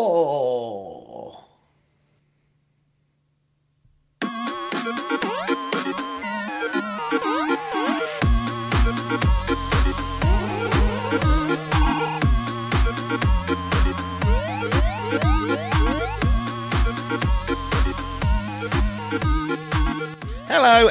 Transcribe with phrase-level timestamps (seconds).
[0.00, 0.49] ハハハハ!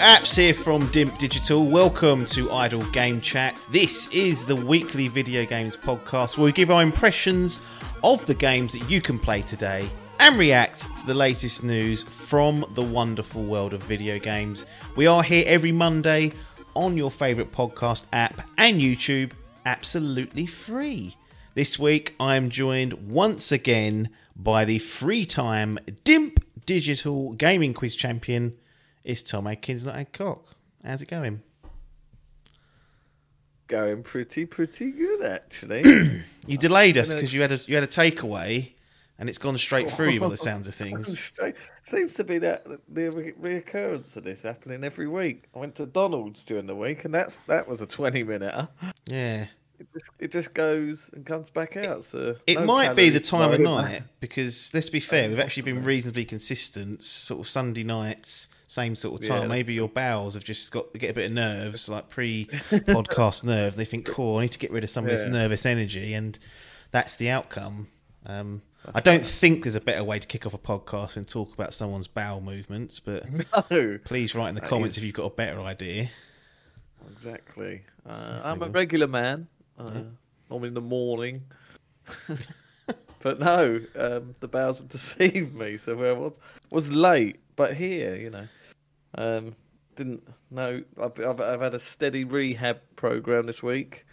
[0.09, 1.63] Apps here from Dimp Digital.
[1.67, 3.55] Welcome to Idle Game Chat.
[3.71, 7.59] This is the weekly video games podcast where we give our impressions
[8.03, 9.87] of the games that you can play today
[10.19, 14.65] and react to the latest news from the wonderful world of video games.
[14.95, 16.31] We are here every Monday
[16.73, 19.33] on your favourite podcast app and YouTube,
[19.67, 21.17] absolutely free.
[21.53, 27.95] This week I am joined once again by the free time Dimp Digital Gaming Quiz
[27.95, 28.55] Champion.
[29.03, 30.45] It's Tom Adkins, not Adcock.
[30.83, 31.41] How's it going?
[33.67, 35.83] Going pretty, pretty good actually.
[36.47, 38.71] You delayed us because you had a you had a takeaway,
[39.19, 41.31] and it's gone straight through you by the sounds of things.
[41.83, 45.43] Seems to be that the re- reoccurrence of this happening every week.
[45.55, 48.67] I went to Donald's during the week, and that's that was a twenty minute.
[49.05, 49.45] Yeah,
[49.77, 52.03] It just, it just goes and comes back out.
[52.03, 55.39] So it no might be the calories time of night because let's be fair, we've
[55.39, 57.03] actually been reasonably consistent.
[57.03, 59.41] Sort of Sunday nights, same sort of time.
[59.41, 59.47] Yeah.
[59.47, 63.75] Maybe your bowels have just got get a bit of nerves, like pre-podcast nerves.
[63.75, 66.37] They think, "Cool, I need to get rid of some of this nervous energy," and
[66.91, 67.87] that's the outcome.
[68.27, 68.61] Um,
[68.93, 71.73] I don't think there's a better way to kick off a podcast and talk about
[71.73, 73.25] someone's bowel movements, but
[73.71, 76.11] No, please write in the comments is- if you've got a better idea.
[77.11, 77.81] exactly.
[78.07, 79.47] Uh, I'm a regular man.
[79.77, 80.01] Uh,
[80.51, 81.43] I'm in the morning.
[83.19, 85.77] but no, um, the bowels have deceived me.
[85.77, 86.39] So where I was
[86.69, 88.47] was late, but here, you know,
[89.15, 89.55] um,
[89.95, 90.83] didn't know.
[91.01, 94.05] I've, I've I've had a steady rehab program this week.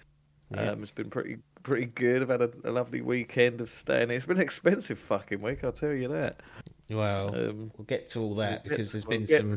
[0.55, 0.71] Yeah.
[0.73, 2.23] Um, it's been pretty pretty good.
[2.23, 4.11] I've had a, a lovely weekend of staying.
[4.11, 6.41] It's been an expensive fucking week, I'll tell you that.
[6.89, 9.57] Well, Um, we'll get to all that We'll because there's we'll been some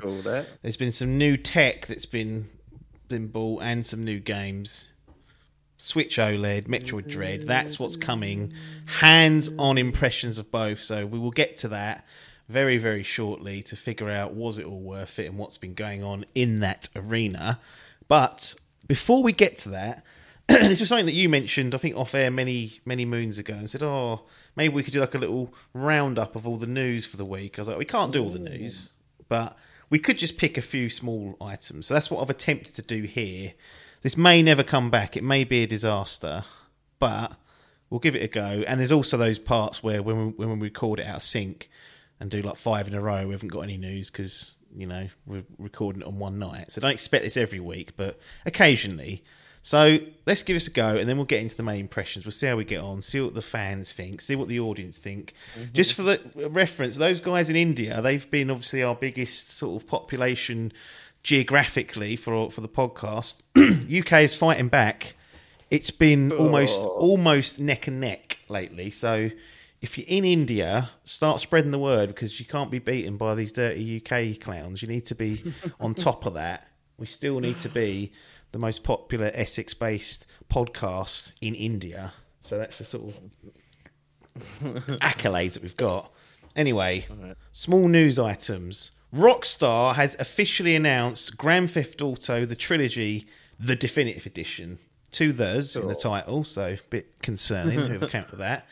[0.64, 2.50] there's been some new tech that's been
[3.08, 4.92] been bought and some new games.
[5.78, 8.52] Switch OLED, Metroid Dread, that's what's coming.
[9.00, 12.06] Hands-on impressions of both, so we will get to that
[12.50, 16.04] very very shortly to figure out was it all worth it and what's been going
[16.04, 17.60] on in that arena.
[18.08, 18.56] But
[18.88, 20.04] before we get to that,
[20.48, 23.70] this was something that you mentioned, I think, off air many, many moons ago, and
[23.70, 24.24] said, "Oh,
[24.56, 27.58] maybe we could do like a little roundup of all the news for the week."
[27.58, 28.90] I was like, "We can't do all the news,
[29.28, 29.56] but
[29.92, 33.04] we could just pick a few small items." So that's what I've attempted to do
[33.04, 33.54] here.
[34.02, 36.46] This may never come back; it may be a disaster,
[36.98, 37.36] but
[37.92, 38.64] we'll give it a go.
[38.68, 41.70] And there's also those parts where when we, when we record it out of sync
[42.20, 45.08] and do like five in a row, we haven't got any news because you know
[45.26, 46.72] we're recording it on one night.
[46.72, 49.24] So don't expect this every week, but occasionally.
[49.62, 52.26] So let's give this a go, and then we'll get into the main impressions.
[52.26, 54.96] We'll see how we get on, see what the fans think, see what the audience
[54.96, 55.34] think.
[55.58, 55.74] Mm-hmm.
[55.74, 59.88] Just for the reference, those guys in India, they've been obviously our biggest sort of
[59.88, 60.72] population
[61.24, 63.42] geographically for for the podcast.
[64.00, 65.16] UK is fighting back.
[65.70, 66.88] It's been almost oh.
[66.88, 68.90] almost neck and neck lately.
[68.90, 69.30] So
[69.82, 73.52] if you're in India, start spreading the word because you can't be beaten by these
[73.52, 74.82] dirty UK clowns.
[74.82, 75.42] You need to be
[75.80, 76.68] on top of that.
[76.98, 78.12] We still need to be
[78.52, 82.14] the most popular Essex based podcast in India.
[82.42, 83.20] So that's the sort of
[85.00, 86.12] accolades that we've got.
[86.56, 87.08] Anyway,
[87.52, 88.92] small news items.
[89.14, 93.28] Rockstar has officially announced Grand Theft Auto the trilogy,
[93.60, 94.80] the definitive edition.
[95.12, 97.80] Two the's in the title, so a bit concerning.
[97.80, 98.68] Whoever came up with that.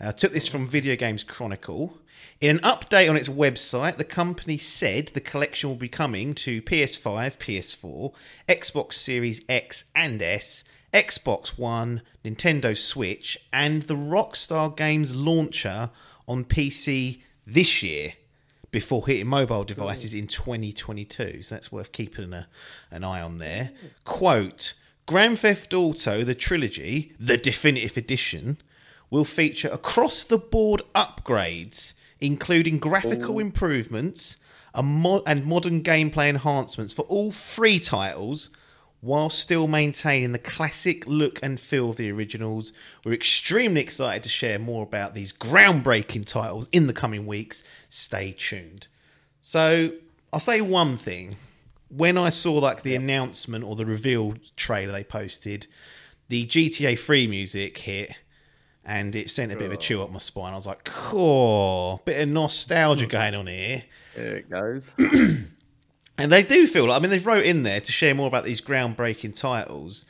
[0.00, 1.98] Uh, took this from Video Games Chronicle.
[2.40, 6.62] In an update on its website, the company said the collection will be coming to
[6.62, 8.12] PS5, PS4,
[8.48, 15.90] Xbox Series X and S, Xbox One, Nintendo Switch, and the Rockstar Games launcher
[16.26, 18.14] on PC this year
[18.70, 21.42] before hitting mobile devices in 2022.
[21.42, 22.48] So that's worth keeping a,
[22.90, 23.72] an eye on there.
[24.04, 24.72] Quote
[25.06, 28.58] Grand Theft Auto, the trilogy, the definitive edition,
[29.10, 34.36] will feature across the board upgrades, including graphical improvements
[34.74, 38.50] a mo- and modern gameplay enhancements for all three titles.
[39.02, 42.70] While still maintaining the classic look and feel of the originals,
[43.02, 47.64] we're extremely excited to share more about these groundbreaking titles in the coming weeks.
[47.88, 48.88] Stay tuned.
[49.40, 49.92] So,
[50.34, 51.36] I'll say one thing.
[51.88, 55.66] When I saw like the announcement or the reveal trailer they posted,
[56.28, 58.12] the GTA 3 music hit
[58.84, 60.52] and it sent a bit of a chill up my spine.
[60.52, 63.84] I was like, cool, bit of nostalgia going on here.
[64.16, 64.94] There it goes.
[66.18, 68.44] And they do feel like, I mean, they've wrote in there to share more about
[68.44, 70.04] these groundbreaking titles.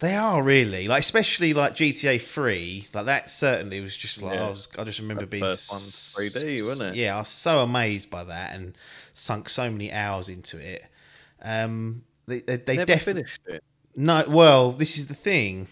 [0.00, 2.88] They are really like, especially like GTA Three.
[2.92, 4.46] Like that certainly was just like Yeah.
[4.46, 4.66] I was.
[4.76, 5.86] I just remember That being first one's
[6.18, 6.96] s- 3D, wasn't it?
[6.96, 8.76] Yeah, I was so amazed by that and
[9.14, 10.84] sunk so many hours into it.
[11.40, 13.62] Um, they they, they definitely finished it.
[13.94, 14.24] no.
[14.28, 15.68] Well, this is the thing.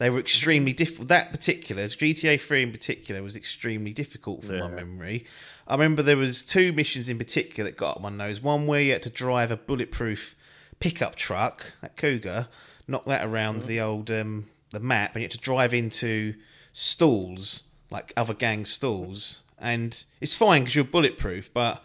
[0.00, 1.08] They were extremely difficult.
[1.08, 5.26] That particular GTA Three in particular was extremely difficult from my memory.
[5.68, 8.40] I remember there was two missions in particular that got up my nose.
[8.40, 10.34] One where you had to drive a bulletproof
[10.78, 12.48] pickup truck, that Cougar,
[12.88, 16.34] knock that around the old um, the map, and you had to drive into
[16.72, 19.42] stalls like other gang stalls.
[19.58, 21.84] And it's fine because you're bulletproof, but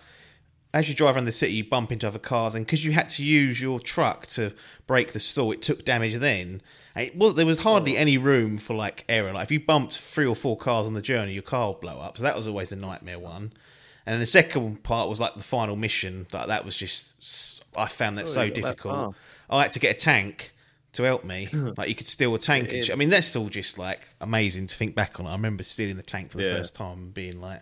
[0.74, 3.10] as you drive around the city, you bump into other cars, and because you had
[3.10, 4.54] to use your truck to
[4.88, 6.62] break the stall, it took damage then.
[6.96, 9.34] And it was, there was hardly any room for like error.
[9.34, 12.00] Like if you bumped three or four cars on the journey, your car would blow
[12.00, 12.18] up.
[12.18, 13.52] So that was always a nightmare one.
[14.06, 16.28] And then the second part was like the final mission.
[16.32, 19.16] Like that was just, I found that Oh, so you got that difficult.
[19.50, 20.54] I had to get a tank
[20.94, 21.50] to help me.
[21.78, 22.70] like you could steal a tank.
[22.70, 22.92] And It.
[22.92, 25.26] I mean, that's all just like amazing to think back on.
[25.28, 26.56] I remember stealing the tank for the Yeah.
[26.58, 27.62] first time and being like,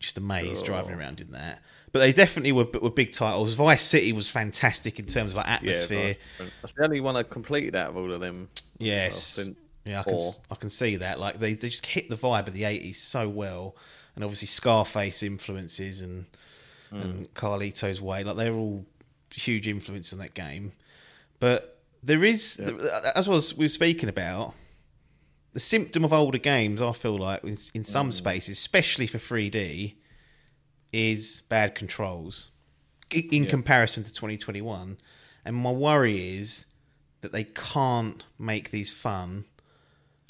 [0.00, 0.66] just amazed Oh.
[0.66, 1.62] driving around in that.
[1.94, 3.54] But they definitely were, were big titles.
[3.54, 6.16] Vice City was fantastic in terms of like atmosphere.
[6.38, 8.48] that's- that's the only one I completed out of all of them.
[8.78, 9.54] yes, Well,
[9.84, 10.18] yeah, I can.
[10.50, 11.20] I can see that.
[11.20, 13.76] Like they, they just hit the vibe of the eighties so well,
[14.16, 16.26] and obviously Scarface influences and
[16.90, 17.00] Hmm.
[17.00, 18.24] and Carlito's Way.
[18.24, 18.84] Like they're all
[19.32, 20.72] huge influence in that game.
[21.38, 22.58] But there is,
[23.14, 24.52] as I was we were speaking about,
[25.52, 26.82] the symptom of older games.
[26.82, 29.94] I feel like in, in some spaces, especially for 3D,
[30.94, 32.48] is bad controls
[33.10, 34.96] in comparison to 2021.
[35.44, 36.66] And my worry is
[37.20, 39.44] that they can't make these fun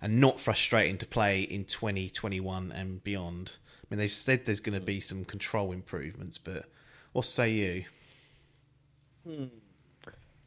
[0.00, 3.52] and not frustrating to play in 2021 and beyond.
[3.82, 6.64] I mean, they've said there's going to be some control improvements, but
[7.12, 7.84] what say you?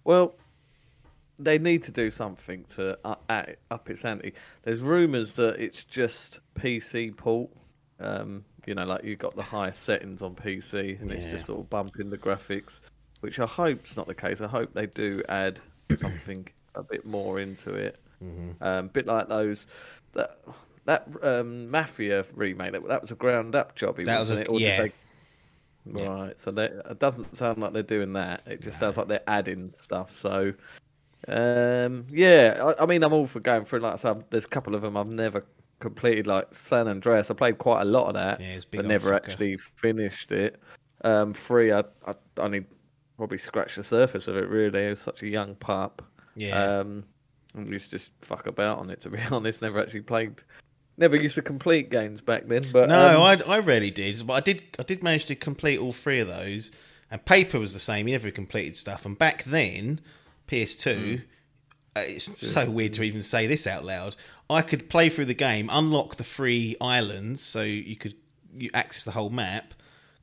[0.04, 0.34] Well,
[1.38, 3.24] they need to do something to up,
[3.70, 4.34] up its ante.
[4.64, 7.52] There's rumours that it's just PC port.
[8.00, 11.60] Um, you know, like you've got the highest settings on PC, and it's just sort
[11.62, 12.80] of bumping the graphics,
[13.22, 14.42] which I hope's not the case.
[14.42, 15.60] I hope they do add
[15.98, 17.98] something a bit more into it.
[18.24, 18.64] Mm-hmm.
[18.64, 19.66] Um, bit like those
[20.14, 20.38] that
[20.86, 22.74] that um, Mafia remake.
[22.74, 24.48] That, that was a ground up job, That was wasn't a- it?
[24.50, 24.82] Or yeah.
[24.84, 24.92] they-
[25.96, 26.08] Yeah.
[26.08, 28.42] Right, so it doesn't sound like they're doing that.
[28.46, 30.12] It just sounds like they're adding stuff.
[30.12, 30.54] So,
[31.28, 33.80] um, yeah, I, I mean, I'm all for going through.
[33.80, 35.46] Like I said, there's a couple of them I've never
[35.80, 37.30] completed, like San Andreas.
[37.32, 39.16] I played quite a lot of that, Yeah, it's big but never fucker.
[39.16, 40.60] actually finished it.
[41.04, 42.66] Um, three, I, I only
[43.18, 44.48] probably scratched the surface of it.
[44.48, 46.02] Really, it was such a young pup.
[46.36, 46.80] Yeah.
[46.80, 47.04] Um,
[47.54, 49.00] and used to just fuck about on it.
[49.02, 50.44] To be honest, never actually played.
[50.98, 52.66] Never used to complete games back then.
[52.72, 55.78] But no, um, I I rarely did, but I did I did manage to complete
[55.80, 56.72] all three of those.
[57.10, 59.06] And paper was the same; you never completed stuff.
[59.06, 60.02] And back then,
[60.48, 61.22] PS2,
[61.96, 64.16] uh, it's so weird to even say this out loud.
[64.50, 68.16] I could play through the game, unlock the free islands, so you could
[68.58, 69.74] you access the whole map,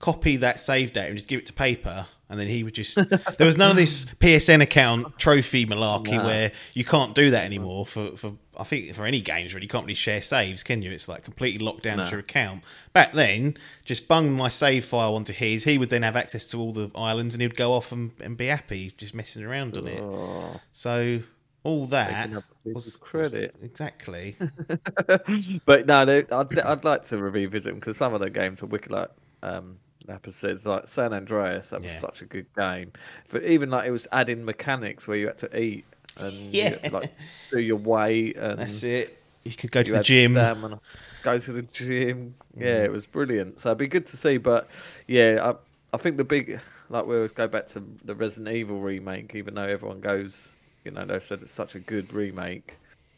[0.00, 2.06] copy that save data, and just give it to paper.
[2.30, 2.94] And then he would just.
[3.38, 6.24] there was none of this PSN account trophy malarkey No.
[6.24, 9.66] where you can't do that anymore for, for I think for any games really.
[9.66, 10.90] You can't really share saves, can you?
[10.90, 12.04] It's like completely locked down No.
[12.06, 12.64] to your account.
[12.94, 15.64] Back then, just bung my save file onto his.
[15.64, 18.38] He would then have access to all the islands, and he'd go off and, and
[18.38, 20.00] be happy just messing around on it.
[20.02, 21.20] oh, So
[21.62, 23.54] all that Taking up people's was credit.
[23.62, 24.36] exactly.
[25.66, 28.66] but no, they, I'd, I'd like to revisit them because some of the games are
[28.66, 28.90] wicked.
[28.90, 29.10] Like
[29.42, 29.76] um,
[30.08, 31.98] Napa says, like San Andreas, that was Yeah.
[31.98, 32.92] such a good game.
[33.30, 35.84] But even like it was adding mechanics where you had to eat
[36.16, 36.78] and you Yeah.
[36.78, 37.10] to, like
[37.50, 39.18] do your weight and That's it.
[39.44, 40.32] You could go to the gym.
[40.32, 40.80] stamina,
[41.22, 42.34] go to the gym.
[42.58, 43.60] Yeah, it was brilliant.
[43.60, 44.38] So it'd be good to see.
[44.38, 44.68] But
[45.06, 45.54] yeah, I,
[45.94, 49.64] I think the big like we'll go back to the Resident Evil remake, even though
[49.64, 50.52] everyone goes,
[50.84, 52.74] you know, they've said it's such a good remake.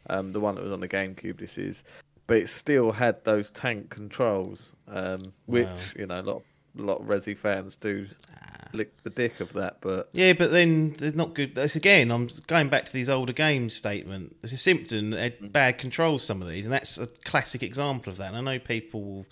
[0.09, 1.83] Um, the one that was on the GameCube, this is,
[2.27, 5.75] but it still had those tank controls, um, which Wow.
[5.97, 6.41] you know a lot,
[6.77, 8.67] a lot of Resi fans do Ah.
[8.73, 9.77] lick the dick of that.
[9.81, 11.55] But Yeah, but then they're not good.
[11.55, 14.37] That's again, I'm going back to these older games statement.
[14.41, 15.21] There's a symptom that Mm.
[15.41, 18.33] had bad controls, some of these, and that's a classic example of that.
[18.33, 19.25] And I know people will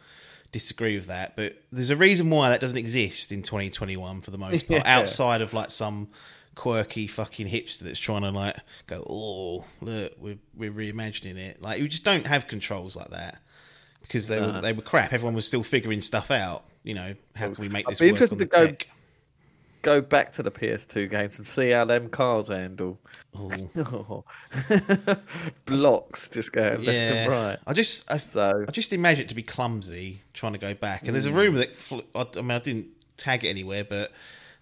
[0.51, 4.37] disagree with that, but there's a reason why that doesn't exist in 2021 for the
[4.37, 4.97] most part, Yeah.
[4.99, 6.09] outside of like some
[6.55, 8.55] quirky fucking hipster that's trying to like
[8.87, 11.61] go, oh, look, we're, we're reimagining it.
[11.61, 13.39] Like, we just don't have controls like that
[14.01, 15.13] because they, were, they were crap.
[15.13, 16.65] Everyone was still figuring stuff out.
[16.83, 18.65] You know, how can we make I'd this be work interested on the to go-
[18.67, 18.87] tech?
[19.85, 22.99] go back to the PS2 games and see how them cars handle.
[23.37, 24.23] Oh.
[25.65, 27.59] Blocks just going left and right.
[27.67, 31.03] I just I, So I just imagine it to be clumsy trying to go back.
[31.03, 31.37] And there's a hmm.
[31.37, 34.11] rumor that I, I mean I didn't tag it anywhere, but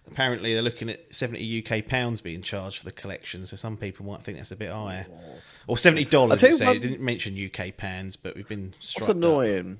[0.06, 4.04] apparently they're looking at 70 UK pounds being charged for the collection, so some people
[4.06, 5.06] might think that's a bit higher.
[5.66, 6.76] Or $70 I'll it said.
[6.76, 9.78] It didn't mention UK pounds, but we've been What's annoying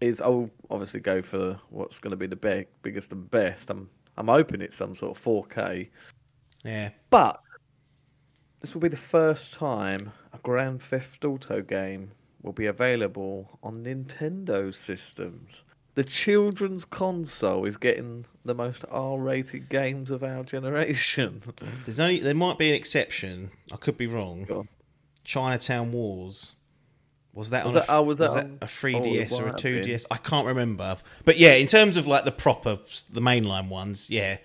[0.00, 3.70] is I'll obviously go for what's going to be the big, biggest and best.
[3.70, 5.88] I'm I'm hoping it's some sort of 4K,
[6.64, 6.90] Yeah.
[7.08, 7.40] but
[8.60, 12.10] this will be the first time a Grand Theft Auto game
[12.42, 15.64] will be available on Nintendo systems.
[15.94, 21.42] The children's console is getting the most R-rated games of our generation.
[21.84, 23.50] There's only there might be an exception.
[23.72, 24.68] I could be wrong.
[25.24, 26.52] Chinatown Wars.
[27.32, 28.92] Was that Was on that- oh, was that on- a oh, 3DS
[29.26, 29.84] it or a might have been.
[29.84, 30.06] 2DS?
[30.10, 30.96] I can't remember.
[31.24, 32.78] But yeah, in terms of like the proper
[33.10, 34.38] the mainline ones, yeah.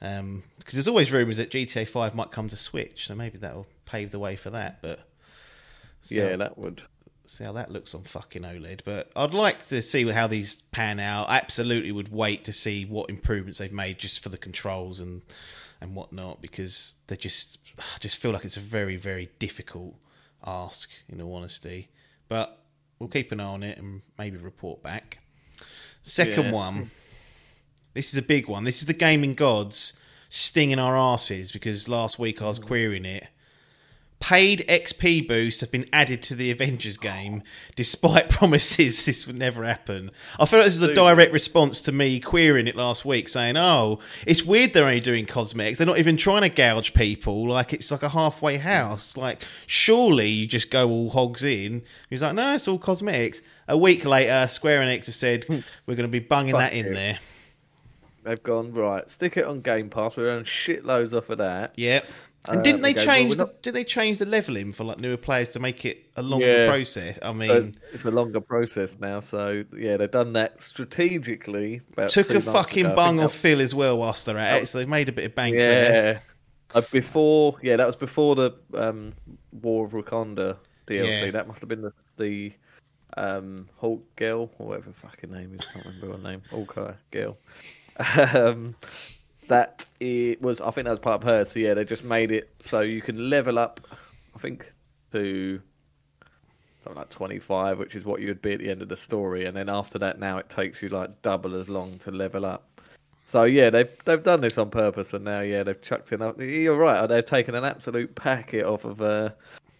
[0.00, 3.66] Um because there's always rumors that GTA 5 might come to Switch, so maybe that'll
[3.86, 5.00] pave the way for that, but
[6.08, 6.82] yeah, that would.
[7.24, 8.80] See how that looks on fucking OLED.
[8.84, 11.28] But I'd like to see how these pan out.
[11.28, 15.22] I absolutely would wait to see what improvements they've made just for the controls and
[15.80, 19.94] and whatnot because they just I just feel like it's a very very difficult
[20.44, 21.88] ask in all honesty.
[22.28, 22.58] But
[22.98, 25.18] we'll keep an eye on it and maybe report back.
[26.02, 26.52] Second Yeah.
[26.52, 26.90] one.
[27.94, 28.64] This is a big one.
[28.64, 30.00] This is the gaming gods
[30.30, 32.66] stinging our asses because last week I was mm.
[32.66, 33.26] querying it.
[34.22, 37.42] Paid XP boosts have been added to the Avengers game,
[37.74, 40.12] despite promises this would never happen.
[40.38, 43.56] I feel like this is a direct response to me querying it last week, saying,
[43.56, 45.78] "Oh, it's weird they're only doing cosmetics.
[45.78, 47.48] They're not even trying to gouge people.
[47.48, 49.16] Like it's like a halfway house.
[49.16, 53.76] Like surely you just go all hogs in." He's like, "No, it's all cosmetics." A
[53.76, 55.58] week later, Square Enix have said, hmm.
[55.84, 56.94] "We're going to be bunging Fuck that in it.
[56.94, 57.18] there."
[58.22, 59.10] They've gone right.
[59.10, 60.16] Stick it on Game Pass.
[60.16, 61.72] We're earning shitloads off of that.
[61.76, 62.02] Yeah.
[62.48, 63.36] And Uh, didn't they they go, change?
[63.36, 66.22] well, the, didn't they change the leveling for like newer players to make it a
[66.22, 66.68] longer Yeah.
[66.68, 67.18] process?
[67.22, 69.20] I mean, So it's a longer process now.
[69.20, 71.82] So yeah, they've done that strategically.
[72.08, 72.96] Took a fucking ago.
[72.96, 75.34] Bung off Phil as well whilst they're at it, so they've made a bit of
[75.34, 76.12] bank that- there.
[76.14, 76.18] Yeah.
[76.74, 79.12] Uh, before, yeah, that was before the um,
[79.52, 80.56] War for Wakanda
[80.86, 81.26] DLC.
[81.26, 81.30] Yeah.
[81.32, 82.52] That must have been the, the
[83.18, 85.66] um, Hulk girl or whatever fucking name is.
[85.66, 86.42] Can't remember her name.
[86.50, 87.36] Hawkeye girl.
[88.34, 88.74] Um,
[89.48, 90.60] that it was.
[90.60, 91.44] I think that was part of her.
[91.44, 93.80] So yeah, they just made it so you can level up.
[94.34, 94.72] I think
[95.12, 95.60] to
[96.82, 99.44] something like 25, which is what you would be at the end of the story.
[99.44, 102.68] And then after that, now it takes you like double as long to level up.
[103.24, 106.20] So yeah, they've they've done this on purpose, and now yeah, they've chucked in.
[106.22, 107.06] Up you're right.
[107.06, 109.30] They've taken an absolute packet off of uh,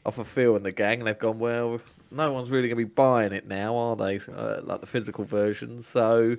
[0.07, 1.81] off of Phil and the gang, and they've gone well.
[2.11, 4.21] No one's really going to be buying it now, are they?
[4.35, 5.83] Uh, like the physical version.
[5.83, 6.37] So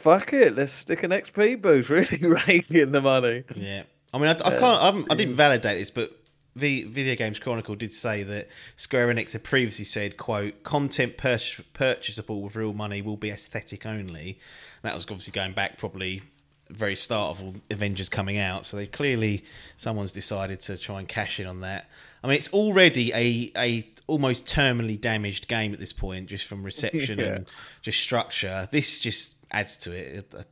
[0.00, 1.88] fuck it, let's stick an XP boost.
[1.90, 3.44] Really raking the money.
[3.54, 3.82] Yeah.
[4.12, 4.64] I mean, I, I can't.
[4.64, 6.12] I, I didn't validate this, but
[6.56, 11.60] the Video Games Chronicle did say that Square Enix had previously said, "quote Content purch-
[11.74, 14.38] purchasable with real money will be aesthetic only."
[14.82, 16.22] That was obviously going back probably
[16.68, 18.64] very start of all Avengers coming out.
[18.66, 19.44] So they clearly
[19.76, 21.88] someone's decided to try and cash in on that.
[22.24, 26.64] I mean, it's already a a almost terminally damaged game at this point, just from
[26.64, 27.26] reception Yeah.
[27.26, 27.46] and
[27.82, 28.68] just structure.
[28.72, 30.32] This just adds to it.
[30.36, 30.42] Uh,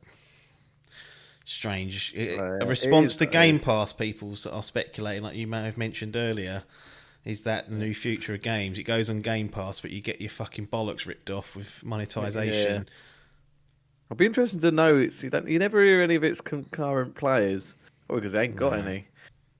[1.45, 2.13] Strange.
[2.15, 5.77] It- Uh, a response is- to Game Pass, people are speculating, like you may have
[5.77, 6.63] mentioned earlier,
[7.25, 8.77] is that the new future of games?
[8.77, 12.87] It goes on Game Pass, but you get your fucking bollocks ripped off with monetization.
[14.11, 14.97] I'll be interested to know.
[14.97, 17.75] It's, you, don't, you never hear any of its concurrent players,
[18.07, 18.79] or because they ain't got No.
[18.85, 19.07] any.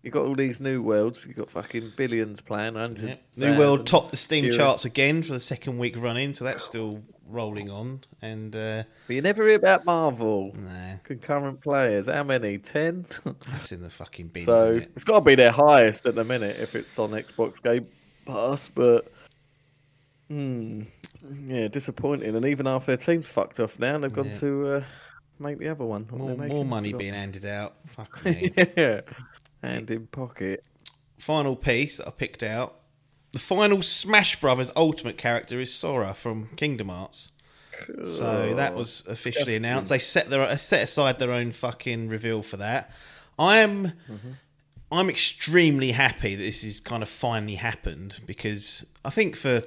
[0.03, 1.25] You got all these new worlds.
[1.27, 2.75] You got fucking billions playing.
[2.75, 3.17] Hundred.
[3.35, 3.51] Yeah.
[3.51, 7.03] New World topped the Steam charts again for the second week running, so that's still
[7.29, 8.01] rolling on.
[8.21, 12.07] And uh, But you never hear about Marvel nah, concurrent players.
[12.07, 12.57] How many?
[12.57, 13.05] Ten.
[13.49, 14.45] that's in the fucking bin.
[14.45, 14.91] so it?
[14.95, 17.87] it's got to be their highest at the minute if it's on Xbox Game
[18.25, 18.69] Pass.
[18.73, 19.11] But
[20.27, 20.83] hmm,
[21.47, 22.35] yeah, disappointing.
[22.35, 24.39] And even after their team's fucked off now, they've gone Yeah.
[24.39, 24.83] to uh,
[25.39, 26.07] make the other one.
[26.11, 27.75] More, more money being handed out.
[27.87, 28.51] Fuck me.
[28.77, 29.01] yeah,
[29.63, 30.63] hand in pocket.
[31.17, 32.78] final piece I picked out.
[33.31, 37.31] The final Smash Brothers Ultimate character is Sora from Kingdom Hearts.
[38.03, 39.89] So that was officially announced.
[39.89, 42.91] They set their set aside their own fucking reveal for that.
[43.37, 44.31] I am mm-hmm.
[44.91, 49.63] I'm extremely happy that this is kind of finally happened because I think for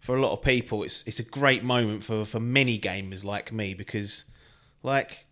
[0.00, 3.52] for a lot of people it's it's a great moment for for many gamers like
[3.52, 4.24] me because
[4.82, 5.26] like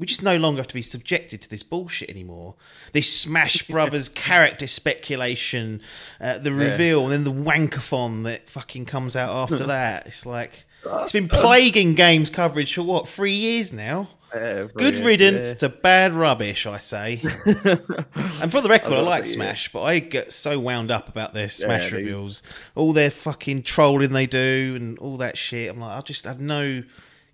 [0.00, 2.54] we just no longer have to be subjected to this bullshit anymore.
[2.92, 5.82] This Smash Brothers character speculation,
[6.20, 10.06] uh, the reveal, and then the wankathon that fucking comes out after that.
[10.06, 14.08] It's like it's been plaguing games coverage for what three years now.
[14.32, 15.54] Every- Good riddance yeah.
[15.54, 17.20] to bad rubbish, I say.
[17.44, 19.32] and for the record, I gotta like yeah.
[19.32, 22.42] Smash, but I get so wound up about their Smash they- reveals,
[22.74, 25.68] all their fucking trolling they do, and all that shit.
[25.68, 26.84] I'm like, I just have no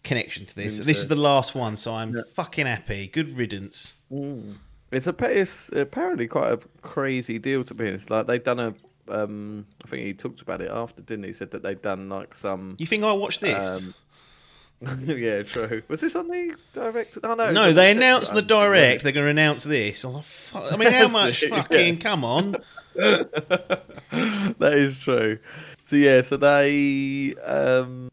[0.06, 0.78] connection to this.
[0.78, 3.08] This is the last one, so I'm fucking happy.
[3.08, 3.94] Good riddance.
[4.92, 8.08] It's a it's apparently quite a crazy deal to be honest.
[8.08, 8.74] Like they've done a,
[9.08, 11.30] um, I think he talked about it after, didn't he?
[11.30, 12.76] He said that they've done like some.
[12.78, 13.82] You think I watched this?
[13.82, 13.94] Um,
[15.06, 15.82] yeah, true.
[15.88, 17.18] Was this on the direct?
[17.24, 20.04] Oh no, no, they announced the direct they're going to announce this.
[20.04, 20.72] I'm fuck.
[20.72, 21.94] I mean, how much fucking?
[21.94, 22.00] yeah.
[22.00, 22.56] Come on.
[22.94, 23.82] that
[24.60, 25.38] is true.
[25.86, 28.10] So yeah, so they um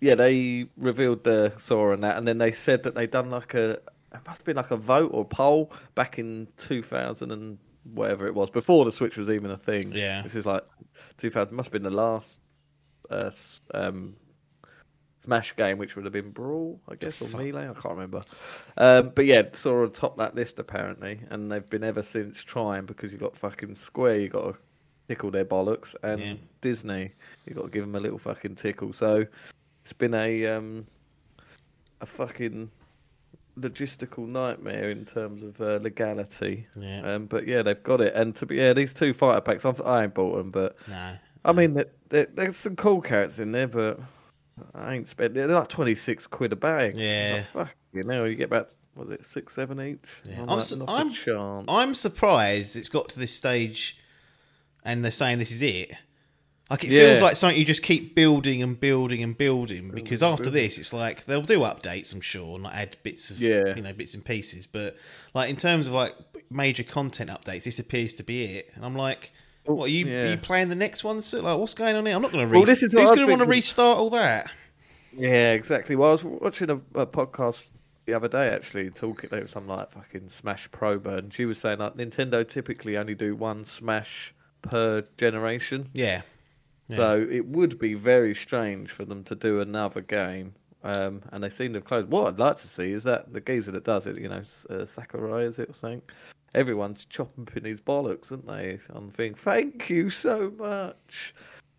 [0.00, 3.54] yeah, they revealed the Sora and that and then they said that they'd done like
[3.54, 3.72] a
[4.14, 7.58] it must have been like a vote or poll back in two thousand and
[7.94, 9.92] whatever it was, before the Switch was even a thing.
[9.92, 10.22] Yeah.
[10.22, 10.64] This is like
[11.18, 12.40] two thousand must have been the last
[13.10, 13.30] uh
[13.74, 14.16] um
[15.20, 17.64] Smash game, which would have been Brawl, I guess, or Melee.
[17.64, 18.22] I can't remember.
[18.76, 23.12] Um, but yeah, Sora topped that list apparently, and they've been ever since trying because
[23.12, 24.56] you got fucking Square, you got to
[25.08, 26.34] tickle their bollocks, and Yeah.
[26.60, 27.10] Disney,
[27.44, 28.92] you got to give them a little fucking tickle.
[28.92, 29.26] So
[29.86, 30.84] it's been a um,
[32.00, 32.68] a fucking
[33.56, 36.66] logistical nightmare in terms of uh, legality.
[36.74, 37.02] Yeah.
[37.02, 39.80] Um, but yeah, they've got it, and to be yeah, these two fighter packs, I've,
[39.82, 41.12] I ain't bought them, but No.
[41.44, 44.00] I mean, there, there, there's some cool characters in there, but
[44.74, 45.34] I ain't spent.
[45.34, 46.96] They're like twenty six quid a bag.
[46.96, 47.44] Yeah.
[47.44, 49.98] fuck you know, you get about was it six, seven each?
[50.28, 50.42] Yeah.
[50.42, 50.64] I'm I'm like,
[51.16, 51.64] su- I'm-.
[51.68, 53.98] I'm surprised it's got to this stage,
[54.84, 55.92] and they're saying this is it.
[56.70, 57.00] Like it Yeah.
[57.00, 60.92] feels like something you just keep building and building and building because after this it's
[60.92, 63.74] like they'll do updates I'm sure and like add bits of Yeah.
[63.76, 64.96] you know bits and pieces but
[65.32, 66.14] like in terms of like
[66.50, 69.30] major content updates this appears to be it and I'm like
[69.68, 70.30] oh, what are you, are yeah.
[70.32, 72.52] you playing the next one so, like what's going on here I'm not going to
[72.52, 74.50] Well, this is what who's going to want to restart all that
[75.16, 75.94] Yeah, exactly.
[75.96, 77.68] Well, I was watching a, a podcast
[78.06, 81.78] the other day actually talking about some like fucking Smash Pro and she was saying
[81.78, 85.90] like Nintendo typically only do one Smash per generation.
[85.94, 86.22] yeah
[86.94, 90.54] So it would be very strange for them to do another game.
[90.84, 92.08] Um, and they seem to have closed.
[92.08, 94.84] What I'd like to see is that the geezer that does it, you know, uh,
[94.84, 96.02] Sakurai, is it or something?
[96.54, 98.78] Everyone's chopping his bollocks, aren't they?
[98.90, 101.34] I'm thinking, thank you so much.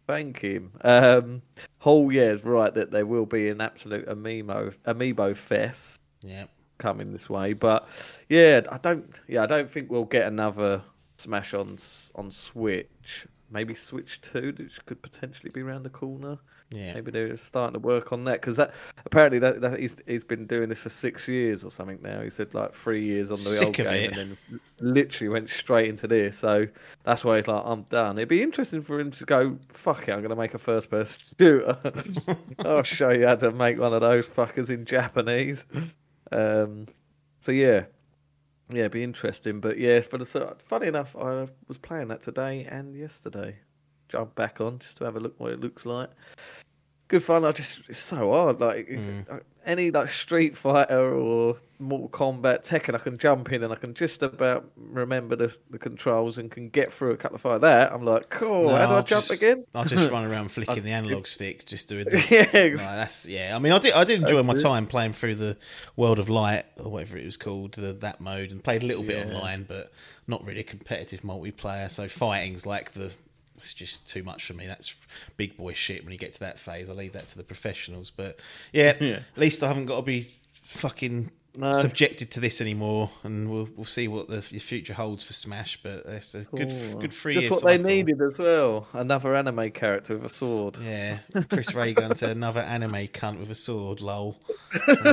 [0.07, 0.71] Thank him.
[0.81, 1.41] Um,
[1.79, 6.45] Hall, yeah, is right that there will be an absolute amiibo, amiibo fest yeah
[6.77, 7.53] coming this way.
[7.53, 7.87] But
[8.29, 9.19] yeah, I don't.
[9.27, 10.81] Yeah, I don't think we'll get another
[11.17, 11.77] Smash on
[12.15, 13.27] on Switch.
[13.49, 16.37] Maybe Switch Two, which could potentially be around the corner.
[16.69, 18.73] yeah Maybe they're starting to work on that because that
[19.05, 22.21] apparently that, that he's he's been doing this for six years or something now.
[22.21, 24.17] He said like three years on the Sick old game it.
[24.17, 26.37] and then literally went straight into this.
[26.37, 26.67] So
[27.03, 28.17] that's why he's like, I'm done.
[28.17, 30.89] It'd be interesting for him to go, fuck it, I'm going to make a first
[30.89, 31.77] person shooter.
[32.65, 35.65] I'll show you how to make one of those fuckers in Japanese.
[36.31, 36.87] Um,
[37.39, 37.85] so yeah,
[38.69, 39.59] yeah, it'd be interesting.
[39.59, 43.57] But yeah, but so funny enough, I was playing that today and yesterday.
[44.09, 46.09] Jump back on just to have a look what it looks like.
[47.07, 47.45] Good fun.
[47.45, 48.59] I just it's so hard.
[48.59, 48.89] Like
[49.29, 53.75] uh, any like Street Fighter or Mortal Kombat Tekken, I can jump in and I
[53.75, 57.61] can just about remember the, the controls and can get through a couple of fights.
[57.61, 58.69] There, I'm like, cool.
[58.69, 59.65] No, how do I I'll jump just- again?
[59.75, 63.55] I'll just run around flicking the analog stick, just doing the, yeah, that's yeah.
[63.55, 64.61] I mean, I did I did enjoy That's my it.
[64.61, 65.57] time playing through the
[65.95, 69.03] World of Light or whatever it was called, the, that mode, and played a little
[69.03, 69.33] bit Yeah.
[69.35, 69.91] online, but
[70.25, 71.91] not really a competitive multiplayer.
[71.91, 73.11] So fighting's like the
[73.57, 74.67] it's just too much for me.
[74.67, 74.95] That's
[75.35, 76.03] big boy shit.
[76.03, 78.11] When you get to that phase, I leave that to the professionals.
[78.15, 78.39] But
[78.71, 79.19] yeah, Yeah.
[79.35, 80.29] at least I haven't got to be
[80.63, 81.81] fucking No.
[81.81, 85.79] subjected to this anymore, and we'll we'll see what the your future holds for Smash.
[85.81, 86.99] But it's a good Cool.
[87.01, 87.51] good three Just years.
[87.51, 88.87] what they needed as well.
[88.93, 90.77] Another anime character with a sword.
[90.77, 91.17] Yeah,
[91.49, 94.01] Chris Raygun said another anime cunt with a sword.
[94.01, 94.37] Lol.
[94.87, 95.05] Like,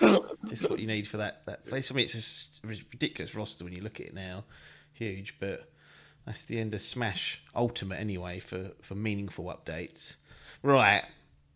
[0.00, 1.44] uh, just what you need for that.
[1.46, 1.90] That face.
[1.90, 4.44] I mean, it's a ridiculous roster when you look at it now,
[4.94, 5.34] huge.
[5.38, 5.70] But
[6.28, 10.16] that's the end of Smash Ultimate anyway for for meaningful updates.
[10.62, 11.02] Right,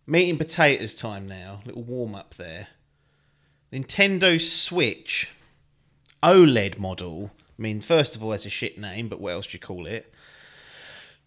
[0.06, 1.60] meat and potatoes time now.
[1.66, 2.68] Little warm up there.
[3.70, 5.30] Nintendo Switch
[6.22, 7.32] OLED model.
[7.58, 9.86] I mean, first of all, that's a shit name, but what else do you call
[9.86, 10.12] it?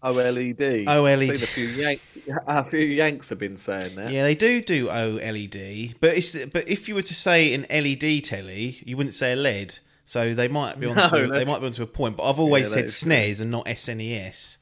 [0.02, 0.86] OLED.
[0.86, 1.30] OLED.
[1.30, 2.00] I've seen a few Yank,
[2.46, 4.10] a few Yanks have been saying that.
[4.10, 8.24] Yeah, they do do OLED, but it's but if you were to say an LED
[8.24, 9.78] telly, you wouldn't say a LED.
[10.06, 12.16] So they might be on No, to, they might be onto a point.
[12.16, 14.58] But I've always Yeah, said SNES and not SNES.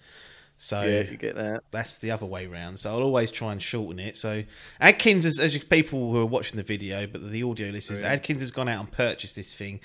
[0.57, 1.65] So Yeah, you get that.
[1.71, 2.79] that's the other way round.
[2.79, 4.17] So I'll always try and shorten it.
[4.17, 4.45] So
[4.81, 8.51] Adkins, as, as people who are watching the video, but the audio listeners, Adkins has
[8.51, 9.81] gone out and purchased this thing.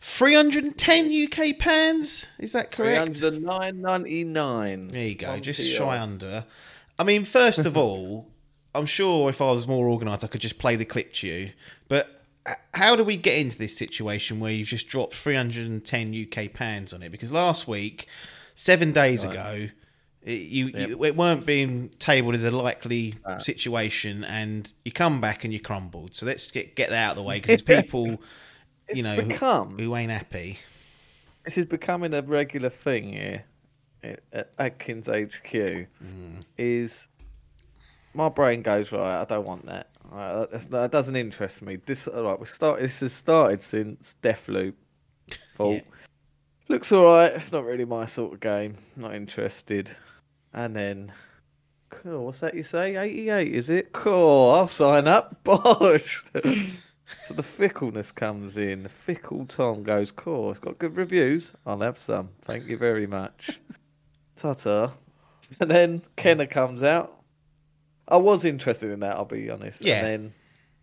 [0.00, 3.12] 310 UK pounds, is that correct?
[3.20, 4.90] 309.99.
[4.92, 5.66] There you go, just PR.
[5.66, 6.44] shy under.
[6.98, 8.28] I mean, first of all,
[8.74, 11.50] I'm sure if I was more organised, I could just play the clip to you.
[12.74, 17.02] How do we get into this situation where you've just dropped 310 UK pounds on
[17.02, 17.10] it?
[17.10, 18.06] Because last week,
[18.54, 19.68] seven days ago,
[20.22, 20.88] It, you, Yep.
[20.88, 25.60] you, it weren't being tabled as a likely situation, and you come back and you
[25.60, 26.14] crumbled.
[26.14, 28.20] So let's get get that out of the way because there's people,
[28.92, 30.58] you know, who- become who ain't happy.
[31.44, 33.44] this is becoming a regular thing here
[34.02, 35.52] eh, at- at Adkins HQ.
[35.52, 36.42] Mm.
[36.58, 37.06] Is
[38.12, 39.20] my brain goes right?
[39.20, 39.90] I don't want that.
[40.12, 41.76] Uh, that's- that doesn't interest me.
[41.76, 42.38] This all right?
[42.40, 42.80] We start.
[42.80, 44.74] This has started since Deathloop.
[45.54, 45.76] Fault.
[45.76, 45.90] Yeah.
[46.68, 47.32] Looks all right.
[47.32, 48.76] It's not really my sort of game.
[48.96, 49.90] Not interested.
[50.52, 51.12] And then,
[51.90, 52.26] cool.
[52.26, 52.96] What's that you say?
[52.96, 53.92] Eighty-eight, is it?
[53.92, 54.52] Cool.
[54.54, 55.36] I'll sign up.
[55.44, 56.24] Bosh.
[57.22, 58.82] so the fickleness comes in.
[58.84, 60.50] The fickle Tom goes, cool.
[60.50, 61.52] It's got good reviews.
[61.66, 62.30] I'll have some.
[62.42, 63.60] Thank you very much.
[64.36, 64.92] Ta-ta.
[65.60, 67.20] And then Kena comes out.
[68.08, 69.16] I was interested in that.
[69.16, 69.84] I'll be honest.
[69.84, 69.98] Yeah.
[69.98, 70.34] And then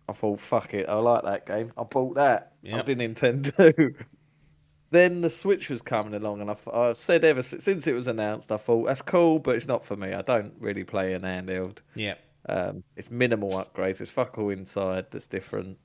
[0.08, 0.88] I thought, fuck it.
[0.88, 1.72] I like that game.
[1.78, 2.52] I bought that.
[2.70, 3.94] I didn't intend to.
[4.90, 8.06] then the Switch was coming along, and I, I said ever since, since it was
[8.06, 10.12] announced, I thought that's cool, but it's not for me.
[10.12, 11.78] I don't really play an handheld.
[11.94, 12.14] Yeah,
[12.48, 14.00] Um, it's minimal upgrades.
[14.00, 15.78] It's fuck all inside that's different.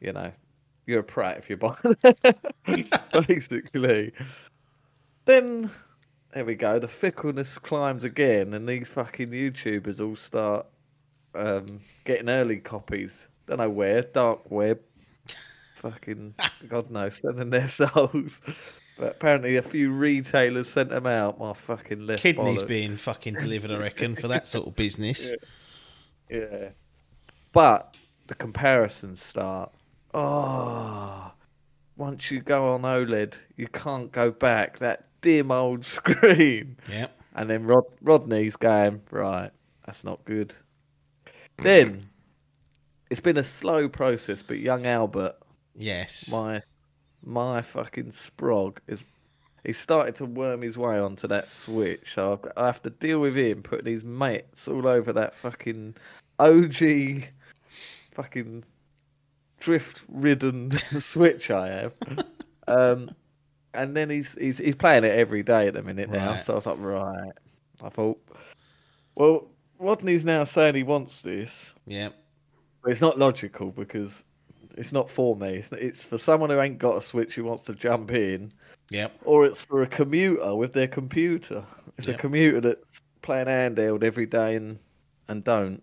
[0.00, 0.32] You know,
[0.86, 1.76] you're a prat if you buy
[2.66, 2.88] it.
[3.28, 4.12] Basically.
[5.24, 5.70] Then
[6.34, 6.80] there we go.
[6.80, 10.66] The fickleness climbs again, and these fucking YouTubers all start
[11.34, 13.28] um, getting early copies.
[13.46, 14.80] Don't know where, dark web.
[15.76, 16.34] Fucking
[16.66, 18.42] God knows, selling their souls.
[18.98, 21.38] But apparently, a few retailers sent them out.
[21.38, 22.68] My fucking left kidneys bollock.
[22.68, 25.34] being fucking delivered, I reckon, for that sort of business.
[26.30, 26.70] Yeah.
[27.52, 29.70] But the comparisons start.
[30.14, 31.30] Oh,
[31.98, 34.78] once you go on OLED, you can't go back.
[34.78, 36.76] That dim old screen.
[36.88, 39.50] Yeah, And then Rod- Rodney's going, right,
[39.86, 40.54] that's not good.
[41.56, 42.02] Then,
[43.10, 45.36] it's been a slow process, but young Albert,
[45.74, 46.60] yes, my
[47.24, 49.04] my fucking sprog, is
[49.64, 52.12] he started to worm his way onto that switch.
[52.14, 55.34] So I've got, I have to deal with him putting his mates all over that
[55.34, 55.94] fucking
[56.38, 57.24] OG
[58.14, 58.64] fucking
[59.60, 61.92] drift ridden switch I have.
[62.66, 63.10] Um,
[63.74, 66.32] and then he's he's he's playing it every day at the minute now.
[66.32, 66.40] Right.
[66.40, 67.32] So I was like, right.
[67.82, 68.18] I thought,
[69.14, 72.10] well, Rodney's now saying he wants this, yeah,
[72.82, 74.24] but it's not logical because
[74.76, 75.54] it's not for me.
[75.56, 78.52] It's, it's for someone who ain't got a switch who wants to jump in,
[78.90, 81.64] yeah, or it's for a commuter with their computer.
[81.98, 82.16] It's Yep.
[82.16, 84.78] a commuter that's playing handheld every day and
[85.28, 85.82] and don't,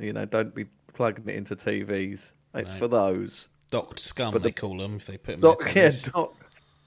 [0.00, 0.64] you know, don't be
[0.94, 2.32] plugging it into TVs.
[2.54, 2.78] It's No.
[2.80, 3.48] for those.
[3.70, 5.40] Docked scum But they the- call them if they put them.
[5.40, 6.34] Doc, yeah, doc,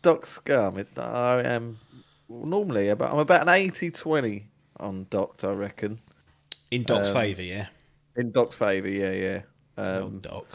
[0.06, 0.78] doc scum.
[0.78, 1.80] It's I am
[2.30, 4.44] normally about I'm about an 80-20
[4.80, 6.00] on Doc, I reckon.
[6.72, 7.68] in Doc's um, favour, yeah.
[8.16, 9.42] In Doc's favour, yeah, yeah.
[9.78, 10.46] Oh, Um, Doc.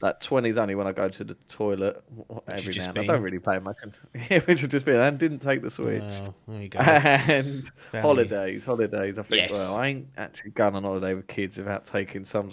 [0.00, 2.02] that twenty's only when I go to the toilet
[2.48, 2.88] every now.
[2.90, 3.76] and I don't really play much.
[4.30, 6.00] Yeah, which just been and didn't take the switch.
[6.02, 6.78] Well, there you go.
[6.78, 8.00] and Family.
[8.02, 9.18] holidays, holidays.
[9.18, 9.42] I think.
[9.42, 9.52] Yes.
[9.52, 12.50] Well, I ain't actually gone on holiday with kids without taking some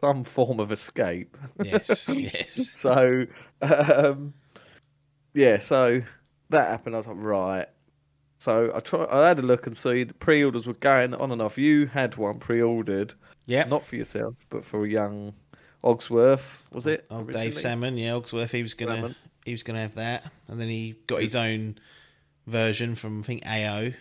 [0.00, 1.36] some form of escape.
[1.62, 2.70] yes, yes.
[2.74, 3.26] so,
[3.62, 4.32] um,
[5.34, 5.58] yeah.
[5.58, 6.02] So
[6.50, 6.94] that happened.
[6.94, 7.66] I was like, right.
[8.38, 9.06] So I try.
[9.10, 11.58] I had a look and see the pre-orders were going on and off.
[11.58, 13.12] You had one pre-ordered,
[13.46, 15.34] yeah, not for yourself, but for a young
[15.84, 16.62] Ogsworth.
[16.72, 17.06] Was oh, it?
[17.10, 17.58] Oh, Dave?
[17.58, 18.50] Salmon, yeah, Ogsworth.
[18.50, 19.16] He was gonna, Salmon.
[19.44, 21.76] he was gonna have that, and then he got his own
[22.46, 23.92] version from I think AO.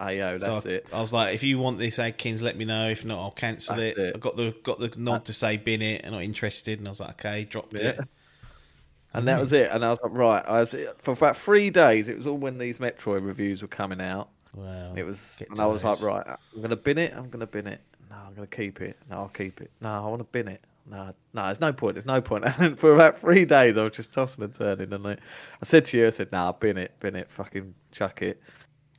[0.00, 0.86] AO, that's so I, it.
[0.92, 2.88] I was like, if you want this Adkins, let me know.
[2.88, 3.98] If not, I'll cancel it.
[3.98, 4.16] it.
[4.16, 6.90] I got the got the nod to say bin it and not interested, and I
[6.90, 7.88] was like, okay, dropped Yeah.
[7.88, 8.00] it.
[9.12, 9.70] And that was it.
[9.72, 10.44] And I was like, right.
[10.46, 12.08] I was for about three days.
[12.08, 14.28] It was all when these Metroid reviews were coming out.
[14.54, 14.94] Wow.
[14.96, 16.24] It was, and I was like, right.
[16.26, 17.12] I'm gonna bin it.
[17.14, 17.80] I'm gonna bin it.
[18.08, 18.96] No, I'm gonna keep it.
[19.08, 19.70] No, I'll keep it.
[19.80, 20.60] No, I want to bin it.
[20.86, 21.94] No, no, there's no point.
[21.94, 22.44] There's no point.
[22.58, 24.92] And for about three days, I was just tossing and turning.
[24.92, 28.22] And I, I said to you, I said, nah, bin it, bin it, fucking chuck
[28.22, 28.42] it.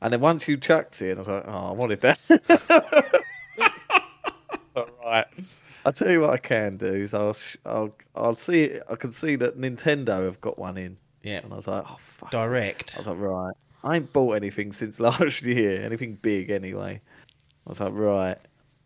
[0.00, 3.22] And then once you chucked it, I was like, oh, I wanted that.
[4.76, 5.26] All right.
[5.84, 9.12] I'll tell you what I can do is I'll sh- I'll I'll see I can
[9.12, 12.30] see that Nintendo have got one in, yeah, and I was like, oh fuck.
[12.30, 12.94] direct.
[12.96, 13.54] I was like, right.
[13.84, 17.00] I ain't bought anything since last year, anything big anyway.
[17.66, 18.38] I was like, right,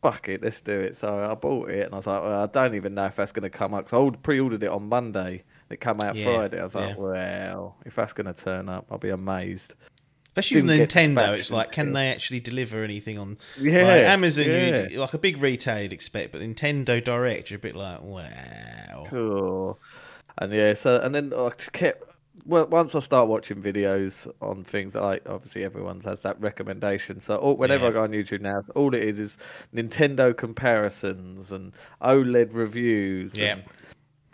[0.02, 0.96] fuck it, let's do it.
[0.96, 3.32] So I bought it, and I was like, well, I don't even know if that's
[3.32, 3.86] going to come up.
[3.86, 5.44] Because I pre-ordered it on Monday.
[5.70, 6.60] It came out Yeah, Friday.
[6.60, 9.74] I was like, well, if that's going to turn up, I'll be amazed.
[10.36, 13.38] Especially with didn't Nintendo, it's like, can they actually deliver anything on?
[13.58, 14.88] Yeah, like, Amazon, yeah.
[14.92, 19.06] like a big retail, you'd expect, but Nintendo Direct, you're a bit like, wow.
[19.08, 19.78] Cool.
[20.36, 22.02] And yeah, so and then I kept.
[22.44, 27.18] Well, once I start watching videos on things, I obviously everyone's has that recommendation.
[27.18, 27.90] So all, whenever Yeah.
[27.90, 29.38] I go on YouTube now, all it is is
[29.74, 31.72] Nintendo comparisons and
[32.02, 33.36] OLED reviews.
[33.36, 33.52] Yeah.
[33.54, 33.64] and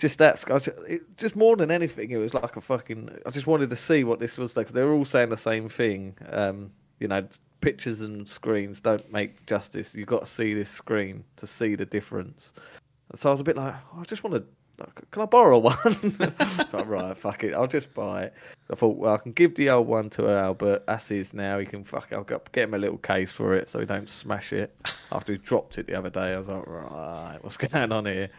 [0.03, 0.45] just that.
[0.51, 0.57] I
[0.93, 3.09] it- Just more than anything, it was like a fucking.
[3.25, 4.69] I just wanted to see what this was like.
[4.69, 6.17] They're all saying the same thing.
[6.29, 7.25] Um, you know,
[7.61, 9.95] pictures and screens don't make justice.
[9.95, 12.53] You've got to see this screen to see the difference.
[13.11, 14.45] And so I was a bit like, oh, I just want to.
[15.11, 15.77] Can I borrow one?
[16.71, 17.55] so, right, fuck it.
[17.55, 18.35] I'll just buy it.
[18.71, 20.85] I thought, well, I can give the old one to Albert.
[20.88, 21.59] As is now.
[21.59, 22.11] He can fuck.
[22.11, 22.14] It.
[22.14, 24.75] I'll get him a little case for it so he don't smash it.
[25.11, 28.31] After he dropped it the other day, I was like, right, what's going on here?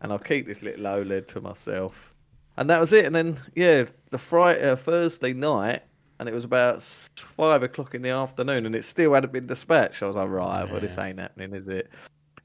[0.00, 2.14] And I'll keep this little OLED to myself.
[2.56, 3.06] And that was it.
[3.06, 5.82] And then, yeah, the Friday, uh, Thursday night,
[6.18, 6.82] and it was about
[7.16, 10.02] five o'clock in the afternoon, and it still hadn't been dispatched.
[10.02, 11.90] I was like, right, well, this ain't happening, is it?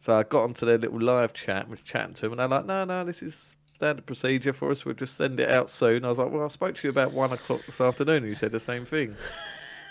[0.07, 2.47] So I got onto their little live chat and was chatting to them, and they're
[2.47, 4.85] like, no, no, this is standard procedure for us.
[4.85, 6.05] We'll just send it out soon.
[6.05, 8.33] I was like, well, I spoke to you about one o'clock this afternoon, and you
[8.33, 9.13] said the same thing.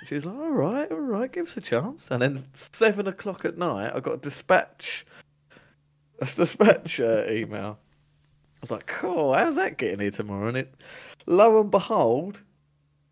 [0.06, 2.10] She was like, all right, all right, give us a chance.
[2.10, 5.04] And then seven o'clock at night, I got a dispatch,
[6.20, 7.78] a dispatch uh, email.
[7.78, 10.48] I was like, cool, how's that getting here tomorrow?
[10.48, 10.74] And it,
[11.26, 12.40] lo and behold,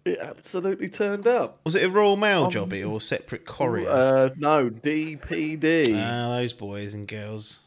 [0.04, 1.60] it absolutely turned up.
[1.64, 3.88] Was it a Royal Mail um, job or separate courier?
[3.88, 5.96] Uh, no, DPD.
[5.96, 7.60] Ah, those boys and girls.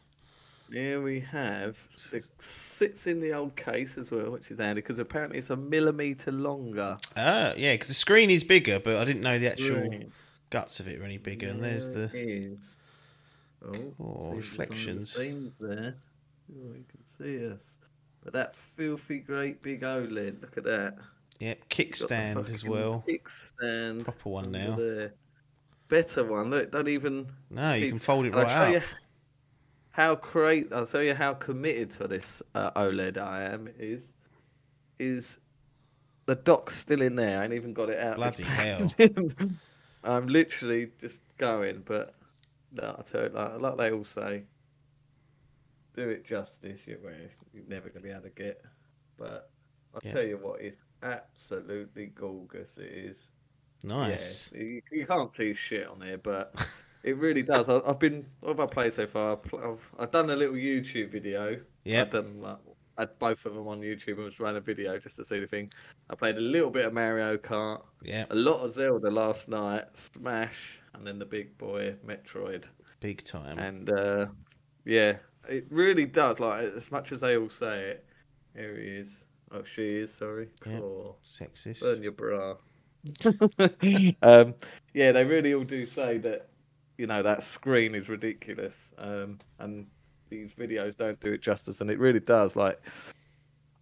[0.70, 1.78] Here we have.
[2.12, 5.56] It sits in the old case as well, which is handy because apparently it's a
[5.56, 6.98] millimetre longer.
[7.16, 10.08] Ah, yeah, because the screen is bigger, but I didn't know the actual right.
[10.50, 11.46] guts of it were any bigger.
[11.46, 12.10] Yeah, and there's the.
[12.12, 12.76] Is.
[13.66, 15.14] Oh, oh reflections.
[15.14, 15.94] The there.
[16.52, 17.64] Oh, you can see us.
[18.22, 20.98] But that filthy great big OLED, look at that.
[21.40, 23.04] Yep, kickstand as well.
[23.06, 24.04] Kickstand.
[24.04, 24.74] Proper one now.
[24.74, 25.12] The
[25.88, 26.50] better one.
[26.50, 27.28] Look, don't even.
[27.50, 28.82] No, you can fold it right I'll up.
[29.90, 30.72] how great!
[30.72, 33.68] I'll tell you how committed to this uh, OLED I am.
[33.78, 34.08] Is
[34.98, 35.38] is
[36.26, 37.40] the dock's still in there?
[37.40, 38.16] I ain't even got it out.
[38.16, 38.88] Bloody hell!
[40.04, 42.14] I'm literally just going, but
[42.72, 44.42] no, I tell you, like, like they all say,
[45.94, 46.80] do it justice.
[46.84, 46.98] You're,
[47.52, 48.60] you're never gonna be able to get,
[49.16, 49.50] but
[49.94, 50.12] I'll yeah.
[50.12, 52.76] tell you what, it's absolutely gorgeous.
[52.78, 53.16] It is.
[53.82, 54.50] Nice.
[54.52, 56.54] Yeah, you, you, can't see shit on here, but
[57.04, 57.68] it really does.
[57.68, 58.26] I, have been.
[58.40, 59.38] What have I played so far?
[59.62, 61.60] I've, I've done a little YouTube video.
[61.84, 62.02] Yeah.
[62.02, 62.58] I've done like,
[62.96, 65.38] I had both of them on YouTube and was running a video just to see
[65.38, 65.70] the thing.
[66.10, 67.82] I played a little bit of Mario Kart.
[68.02, 68.26] Yeah.
[68.30, 69.84] A lot of Zelda last night.
[69.94, 72.64] Smash, and then the big boy Metroid.
[73.00, 73.56] Big time.
[73.58, 74.26] And uh,
[74.84, 76.40] yeah, it really does.
[76.40, 78.06] Like as much as they all say it,
[78.56, 79.08] here he is.
[79.52, 80.12] Oh, she is.
[80.12, 80.48] Sorry.
[80.66, 80.80] Yeah.
[80.80, 81.80] Oh, Sexist.
[81.80, 82.56] Burn your bra.
[84.22, 84.54] um,
[84.92, 86.48] yeah, they really all do say that.
[86.96, 89.86] You know that screen is ridiculous, um, and
[90.30, 92.56] these videos don't do it justice, and it really does.
[92.56, 92.82] Like,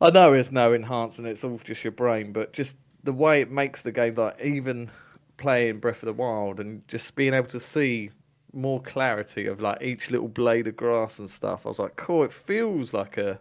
[0.03, 3.51] I know there's no enhancing; it's all just your brain, but just the way it
[3.51, 4.91] makes the game, like even
[5.39, 8.11] playing Breath of the Wild and just being able to see
[8.53, 11.65] more clarity of like each little blade of grass and stuff.
[11.65, 12.25] I was like, cool.
[12.25, 13.39] It feels like a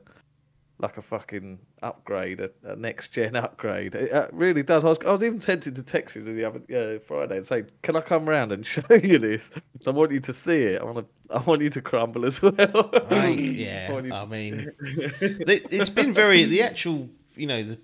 [0.79, 3.95] like a fucking upgrade, a, a next gen upgrade.
[3.95, 4.83] It, it really does.
[4.83, 7.65] I was, I was even tempted to text you the other uh, Friday and say,
[7.83, 9.49] "Can I come round and show you this?
[9.85, 10.81] I want you to see it.
[10.81, 11.35] I want to.
[11.35, 16.43] I want you to crumble as well." I, yeah, I, I mean, it's been very
[16.45, 17.79] the actual, you know, the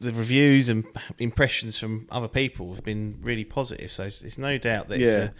[0.00, 0.84] the reviews and
[1.20, 3.90] impressions from other people have been really positive.
[3.90, 5.32] So it's, it's no doubt that it's a,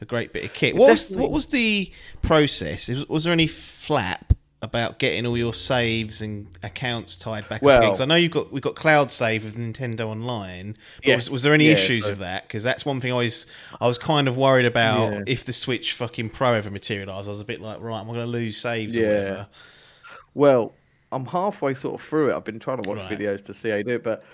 [0.00, 0.76] a, great bit of kit.
[0.76, 1.90] What was, what was the
[2.22, 2.88] process?
[2.88, 4.32] Was, was there any flap
[4.64, 8.32] about getting all your saves and accounts tied back well, up Because I know you've
[8.32, 10.76] got we've got cloud save with Nintendo Online.
[11.04, 12.48] Yes, was, was, there any yeah, issues so, with that?
[12.48, 13.46] Because that's one thing I was
[13.80, 15.22] I was kind of worried about yeah.
[15.26, 17.28] if the Switch fucking Pro ever materialised.
[17.28, 19.02] I was a bit like, right, am I going to lose saves yeah.
[19.02, 19.48] or whatever?
[20.34, 20.74] Well,
[21.12, 22.36] I'm halfway sort of through it.
[22.36, 23.18] I've been trying to watch right.
[23.18, 24.24] videos to see how you do it, but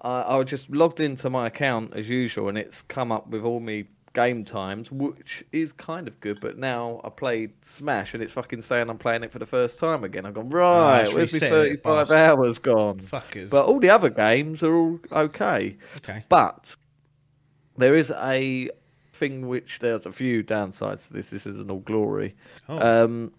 [0.00, 3.58] I was just logged into my account as usual, and it's come up with all
[3.58, 3.86] me
[4.18, 6.40] game times, which is kind of good.
[6.40, 9.78] But now I played Smash, and it's fucking saying I'm playing it for the first
[9.78, 10.26] time again.
[10.26, 11.04] I've gone right.
[11.04, 13.00] Uh, where's my 35 hours gone?
[13.00, 13.50] Fuckers.
[13.50, 15.76] But all the other games are all okay.
[15.98, 16.24] Okay.
[16.28, 16.76] But
[17.76, 18.70] there is a
[19.12, 21.30] thing which there's a few downsides to this.
[21.30, 22.34] This isn't all glory.
[22.68, 23.04] Oh.
[23.04, 23.32] Um,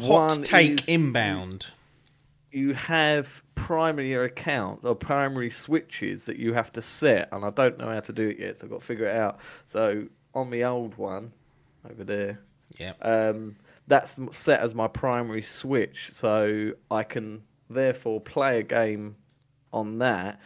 [0.00, 1.66] Hot take is, inbound
[2.54, 7.78] you have primary account or primary switches that you have to set, and I don't
[7.78, 9.38] know how to do it yet, so I've got to figure it out.
[9.66, 11.32] So on the old one
[11.90, 12.40] over there,
[12.78, 19.16] yeah, um, that's set as my primary switch, so I can therefore play a game
[19.72, 20.40] on that.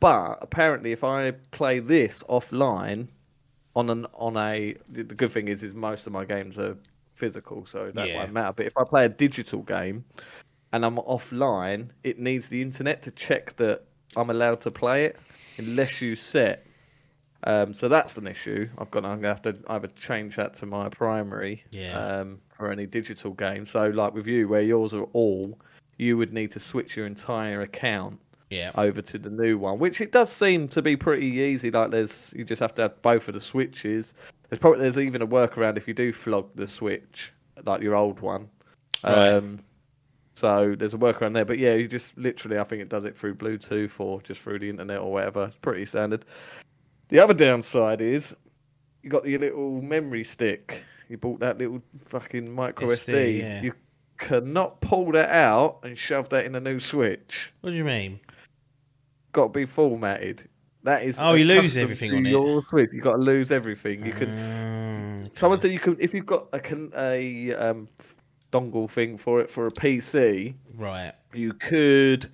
[0.00, 3.08] But apparently, if I play this offline
[3.74, 6.76] on an on a, the good thing is, is most of my games are
[7.14, 8.18] physical, so that yeah.
[8.18, 8.52] won't matter.
[8.52, 10.04] But if I play a digital game,
[10.72, 13.84] and I'm offline, it needs the internet to check that
[14.16, 15.16] I'm allowed to play it
[15.58, 16.66] unless you set.
[17.44, 18.68] Um, so that's an issue.
[18.78, 19.04] I've got.
[19.04, 21.96] I'm gonna have to either change that to my primary, yeah.
[21.98, 23.66] um, for any digital game.
[23.66, 25.56] So like with you, where yours are all,
[25.98, 28.18] you would need to switch your entire account
[28.50, 28.72] Yeah.
[28.74, 31.70] over to the new one, which it does seem to be pretty easy.
[31.70, 34.14] Like there's you just have to have both of the switches.
[34.48, 37.32] There's probably there's even a workaround if you do flog the switch,
[37.64, 38.48] like your old one.
[39.04, 39.28] Right.
[39.34, 39.60] Um,
[40.36, 43.16] so there's a workaround there, but yeah, you just literally I think it does it
[43.16, 45.46] through Bluetooth or just through the internet or whatever.
[45.46, 46.24] It's pretty standard.
[47.08, 48.34] The other downside is
[49.02, 50.82] you got your little memory stick.
[51.08, 53.38] You bought that little fucking micro SD, SD.
[53.40, 53.62] yeah.
[53.62, 53.72] You
[54.18, 58.18] cannot pull that out and shove that in a new switch What do you mean?
[59.32, 60.48] got to be formatted.
[60.82, 62.30] That is Oh, you lose everything on it.
[62.30, 62.90] your Switch.
[62.92, 64.04] You got to lose everything.
[64.06, 64.28] You can.
[64.28, 66.60] Mm, Someone said you can if you've got a
[66.96, 67.88] a um,
[68.52, 70.54] dongle thing for it for a PC.
[70.76, 71.12] right.
[71.34, 72.30] You could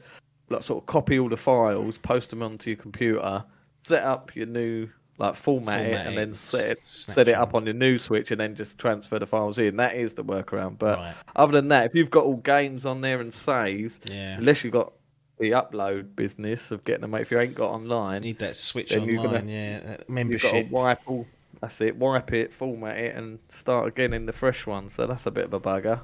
[0.48, 3.44] like sort of copy all the files, post them onto your computer,
[3.82, 7.64] set up your new like format, it, and then set it set it up on
[7.64, 9.76] your new Switch, and then just transfer the files in.
[9.76, 10.78] That is the workaround.
[10.78, 11.14] But Right.
[11.36, 14.36] other than that, if you've got all games on there and saves, Yeah.
[14.38, 14.92] unless you've got
[15.38, 18.92] the upload business of getting them, if you ain't got online, you Need that switch
[18.96, 19.16] online.
[19.16, 19.78] gonna- yeah.
[19.80, 20.70] That You've got to membership.
[20.70, 21.26] wipe all.
[21.62, 21.96] That's it.
[21.96, 24.88] Wipe it, format it, and start again in the fresh one.
[24.88, 26.00] So that's a bit of a bugger.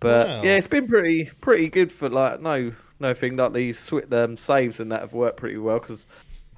[0.00, 0.42] But Wow.
[0.42, 4.36] yeah, it's been pretty pretty good for like no no thing like these swi um,
[4.36, 6.06] saves and that have worked pretty well because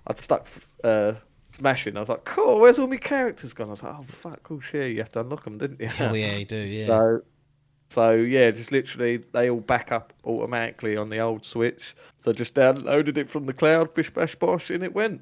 [0.08, 0.48] I'd stuck
[0.82, 1.14] uh,
[1.52, 1.96] smashing.
[1.96, 2.60] I was like, cool.
[2.60, 3.68] Where's all my characters gone?
[3.68, 4.90] I was like, oh fuck, cool shit.
[4.92, 5.90] You have to unlock them, didn't you?
[6.00, 6.56] Oh yeah, you do.
[6.56, 6.86] Yeah.
[6.88, 7.20] So,
[7.90, 11.94] so yeah, just literally they all back up automatically on the old Switch.
[12.24, 15.20] So just downloaded it from the cloud, bish bash bosh, and it went.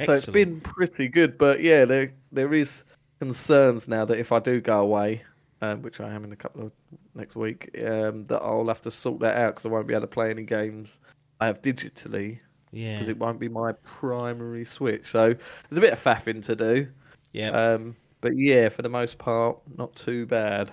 [0.00, 2.82] So it's been pretty good, but yeah, there there is
[3.20, 5.22] concerns now that if I do go away,
[5.60, 6.72] um, which I am in a couple of
[7.14, 10.02] next week, um, that I'll have to sort that out because I won't be able
[10.02, 10.98] to play any games
[11.40, 12.38] I have digitally
[12.72, 12.94] Yeah.
[12.94, 15.10] because it won't be my primary Switch.
[15.10, 16.88] So there's a bit of faffing to do,
[17.32, 17.50] Yeah.
[17.50, 20.70] um, but yeah, for the most part, not too bad.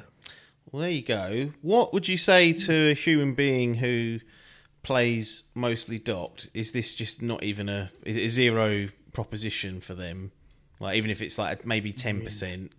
[0.72, 1.52] Well, there you go.
[1.62, 4.20] What would you say to a human being who
[4.84, 6.50] plays mostly docked?
[6.54, 10.32] Is this just not even a, a zero proposition for them?
[10.80, 12.70] Like, even if it's like maybe 10%,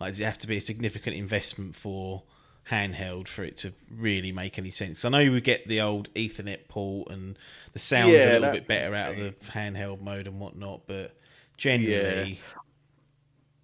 [0.00, 2.22] like, does it have to be a significant investment for
[2.70, 5.04] handheld for it to really make any sense?
[5.04, 7.38] I know you would get the old Ethernet port and
[7.72, 11.16] the sound's Yeah, a little bit better out of the handheld mode and whatnot, but
[11.56, 12.40] generally,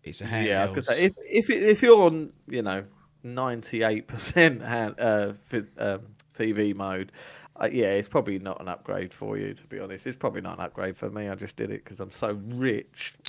[0.04, 0.46] it's a handheld.
[0.46, 2.84] Yeah, I was gonna say if if it, if you're on you know
[3.22, 5.32] ninety eight percent uh,
[5.78, 6.02] um,
[6.38, 7.10] TV mode,
[7.60, 9.54] uh, yeah, it's probably not an upgrade for you.
[9.54, 11.28] To be honest, it's probably not an upgrade for me.
[11.28, 13.14] I just did it because I'm so rich.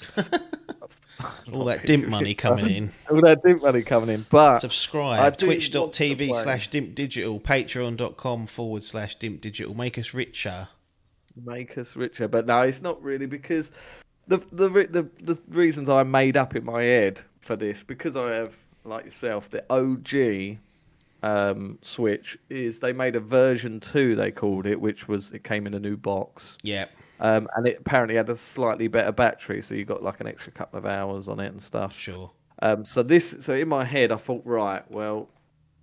[1.53, 2.91] All that dimp money coming in.
[3.09, 5.37] All that dip money coming in, but Subscribe.
[5.37, 7.39] Twitch.tv slash dimp digital.
[7.39, 9.73] Patreon.com forward slash dimp digital.
[9.73, 10.69] Make us richer.
[11.35, 12.27] make us richer.
[12.27, 13.71] But no, it's not really because
[14.27, 18.33] the the the the reasons I made up in my head for this because I
[18.33, 20.59] have like yourself the OG
[21.27, 25.67] um, Switch is they made a version two they called it, which was it came
[25.67, 26.57] in a new box.
[26.63, 26.85] Yeah.
[27.19, 30.51] Um, and it apparently had a slightly better battery, so you got like an extra
[30.51, 31.97] couple of hours on it and stuff.
[31.97, 32.31] Sure.
[32.61, 35.27] Um, so this, so in my head, I thought, right, well,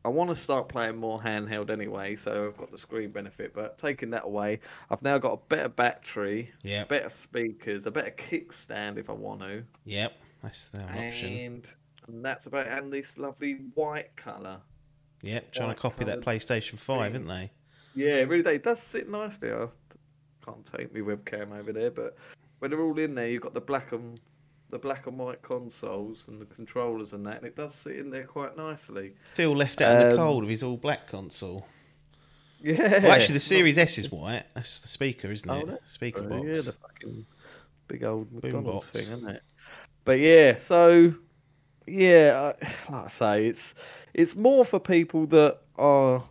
[0.04, 3.52] I want to start playing more handheld anyway, so I've got the screen benefit.
[3.54, 6.84] But taking that away, I've now got a better battery, Yeah.
[6.84, 10.12] better speakers, a better kickstand if I want to, Yep.
[10.42, 11.32] That's the option.
[11.32, 11.66] and,
[12.06, 14.58] and that's about and this lovely white color.
[15.24, 15.52] Yep.
[15.52, 17.12] Trying to copy that PlayStation 5, screen.
[17.12, 17.50] isn't they?
[17.94, 19.50] Yeah, really, it does sit nicely.
[19.52, 19.66] I
[20.44, 22.16] can't take my webcam over there, but
[22.58, 24.20] when they're all in there, you've got the black and
[24.70, 28.10] the black and white consoles and the controllers and that, and it does sit in
[28.10, 29.12] there quite nicely.
[29.34, 31.66] Phil left out in the Um, cold of his all black console.
[32.60, 33.02] Yeah.
[33.02, 34.44] Well, actually, the Series S is white.
[34.54, 35.80] That's the speaker, isn't Oh, it?
[35.86, 36.44] Speaker Uh, box.
[36.46, 37.26] Yeah, the fucking
[37.88, 39.42] big old McDonald's thing, isn't it?
[40.04, 41.14] But yeah, so
[41.86, 42.52] yeah,
[42.90, 43.74] like I say, it's
[44.14, 46.22] it's more for people that are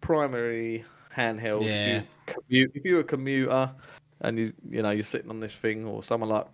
[0.00, 0.84] primary
[1.16, 1.64] handheld.
[1.64, 1.98] Yeah.
[1.98, 3.70] If, you commute, if you're a commuter
[4.20, 6.46] and you you know you're sitting on this thing, or someone like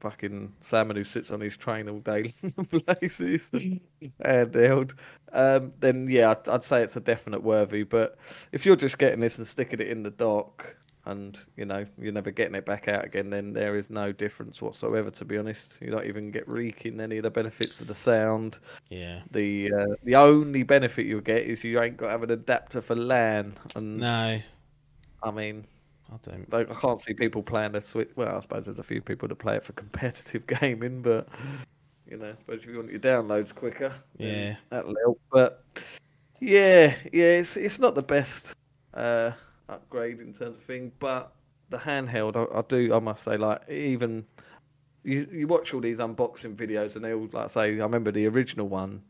[0.00, 2.22] fucking Salmon who sits on his train all day
[2.70, 3.48] places
[4.24, 4.94] handheld,
[5.32, 7.82] um, then yeah, I'd, I'd say it's a definite worthy.
[7.84, 8.16] But
[8.50, 12.12] if you're just getting this and sticking it in the dock, and you know you're
[12.12, 15.10] never getting it back out again, then there is no difference whatsoever.
[15.10, 18.58] To be honest, you don't even get reeking any of the benefits of the sound.
[18.88, 19.20] Yeah.
[19.30, 22.80] The uh, the only benefit you'll get is you ain't got to have an adapter
[22.80, 24.40] for LAN, and No,
[25.22, 25.64] I mean.
[26.12, 26.70] I don't.
[26.70, 28.10] I can't see people playing the Switch.
[28.16, 31.26] Well, I suppose there's a few people that play it for competitive gaming, but
[32.06, 34.56] you know, I suppose if you want your downloads quicker, Yeah.
[34.68, 35.18] that'll help.
[35.32, 35.64] But
[36.38, 38.54] yeah, yeah, it's it's not the best
[38.92, 39.30] uh,
[39.68, 41.32] upgrade in terms of thing, but
[41.70, 44.24] the handheld, I, I do, I must say, like even
[45.04, 48.26] you you watch all these unboxing videos, and they all like say, I remember the
[48.28, 49.02] original one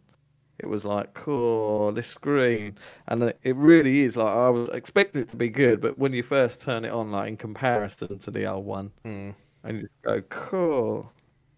[0.59, 2.76] it was like, cool, this screen,
[3.09, 6.22] and it- really is like I was expecting it to be good, but when you
[6.22, 9.34] first turn it on, like in comparison to the old one, Mm.
[9.64, 11.11] and you go, cool.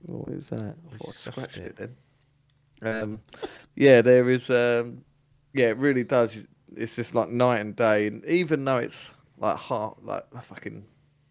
[0.06, 0.74] What is that?
[0.98, 1.78] Thought I scratched it.
[1.78, 1.90] it
[2.80, 3.02] then.
[3.02, 3.20] Um,
[3.74, 4.48] yeah, there is.
[4.48, 5.04] Um,
[5.52, 6.36] yeah, it really does.
[6.76, 10.84] It's just like night and day, and even though it's like half, like a fucking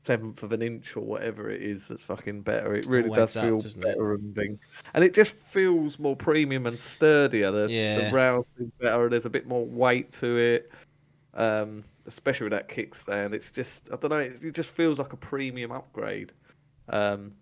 [0.04, 2.76] seventh of an inch or whatever it is, that's fucking better.
[2.76, 3.86] It really All does up, feel doesn't it?
[3.86, 4.60] better and thing,
[4.94, 7.52] and it just feels more premium and sturdier.
[7.52, 8.10] The, Yeah.
[8.12, 9.10] the is better.
[9.10, 10.72] There's a bit more weight to it.
[11.36, 14.18] Um, especially with that kickstand, it's just I don't know.
[14.20, 16.32] It, it just feels like a premium upgrade.
[16.90, 17.34] Um,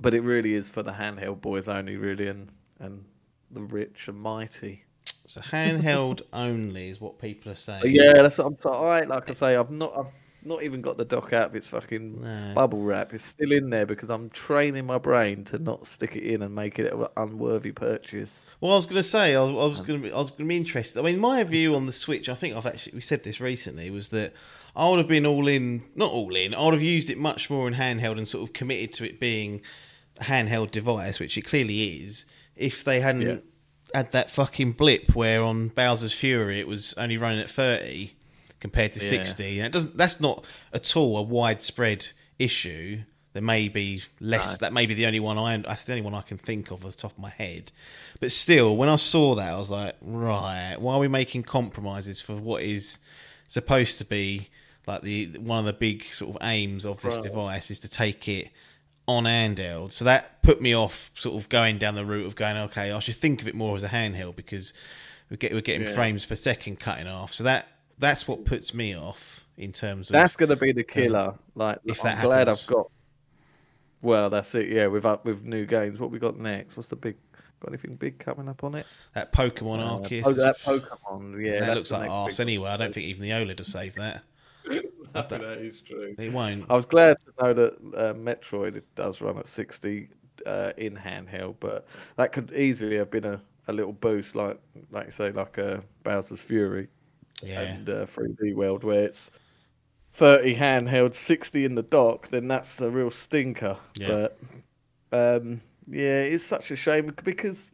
[0.00, 3.04] but it really is for the handheld boys only, really, and and
[3.50, 4.83] the rich and mighty.
[5.26, 7.82] So handheld only is what people are saying.
[7.86, 8.56] Yeah, that's what I'm.
[8.60, 9.92] So I like I say, I've not.
[9.96, 10.12] I've
[10.46, 12.52] not even got the dock out of its fucking No.
[12.54, 13.14] bubble wrap.
[13.14, 16.54] It's still in there because I'm training my brain to not stick it in and
[16.54, 18.44] make it an unworthy purchase.
[18.60, 20.28] Well, I was going to say, I was, I was going to be, I was
[20.28, 21.00] going to be interested.
[21.00, 23.88] I mean, my view on the Switch, I think I've actually we said this recently,
[23.90, 24.34] was that
[24.76, 26.54] I would have been all in, not all in.
[26.54, 29.18] I would have used it much more in handheld and sort of committed to it
[29.18, 29.62] being
[30.20, 32.26] a handheld device, which it clearly is.
[32.54, 33.36] If they hadn't Yeah.
[33.94, 38.14] Had that fucking blip where on Bowser's Fury it was only running at thirty
[38.60, 39.08] compared to Yeah.
[39.10, 39.96] sixty, and it doesn't.
[39.96, 43.00] That's not at all a widespread issue.
[43.32, 44.52] There may be less.
[44.52, 44.66] No.
[44.66, 45.56] That may be the only one I.
[45.56, 47.72] That's the only one I can think of off the top of my head.
[48.20, 52.20] But still, when I saw that, I was like, right, why are we making compromises
[52.20, 52.98] for what is
[53.48, 54.48] supposed to be
[54.86, 57.22] like the one of the big sort of aims of this Right.
[57.24, 58.50] device is to take it
[59.06, 59.92] on handheld.
[59.92, 62.98] So that put me off sort of going down the route of going, okay, I
[63.00, 64.72] should think of it more as a handheld because
[65.30, 65.94] we get we're getting Yeah.
[65.94, 67.32] frames per second cutting off.
[67.32, 67.66] So that
[67.98, 71.34] that's what puts me off in terms of That's going to be the killer.
[71.54, 72.62] Like, if I'm that glad happens.
[72.62, 72.90] I've got.
[74.02, 74.68] Well, that's it.
[74.68, 76.76] Yeah, with up with new games, what we got next?
[76.76, 77.16] What's the big?
[77.60, 78.86] Got anything big coming up on it?
[79.14, 80.22] that Pokemon Uh, Arceus.
[80.26, 81.42] oh, that Pokemon.
[81.42, 82.68] Yeah, that looks like arse anyway.
[82.70, 84.22] I don't think even the OLED will save that.
[85.14, 85.28] One.
[85.40, 86.14] that is true.
[86.18, 86.64] It won't.
[86.68, 90.08] I was glad to know that uh, Metroid does run at 60
[90.46, 91.86] uh, in handheld, but
[92.16, 94.58] that could easily have been a, a little boost, like
[94.90, 96.88] like you say, like uh, Bowser's Fury
[97.42, 97.60] Yeah.
[97.60, 99.30] and uh, 3D World, where it's
[100.12, 102.28] 30 handheld, 60 in the dock.
[102.28, 103.76] Then that's a real stinker.
[103.96, 104.28] Yeah.
[105.10, 107.70] But um, yeah, it's such a shame because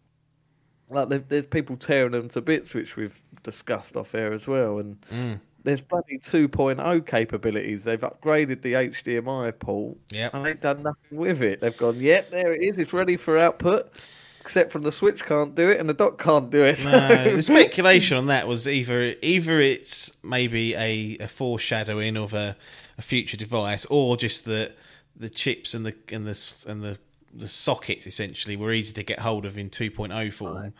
[0.89, 5.01] like there's people tearing them to bits, which we've discussed off air as well, and
[5.13, 5.41] Mm.
[5.63, 7.85] There's bloody 2.0 capabilities.
[7.85, 10.35] They've upgraded the HDMI port Yep.
[10.35, 11.61] and they've done nothing with it.
[11.61, 12.79] They've gone, yep, there it is.
[12.79, 13.93] It's ready for output,
[14.41, 16.83] except from the Switch can't do it and the dock can't do it.
[16.85, 22.57] No, the speculation on that was either either it's maybe a, a foreshadowing of a,
[22.97, 24.73] a future device, or just that
[25.15, 26.99] the chips and the and the and the
[27.33, 30.73] the sockets essentially were easy to get hold of in 2.0 form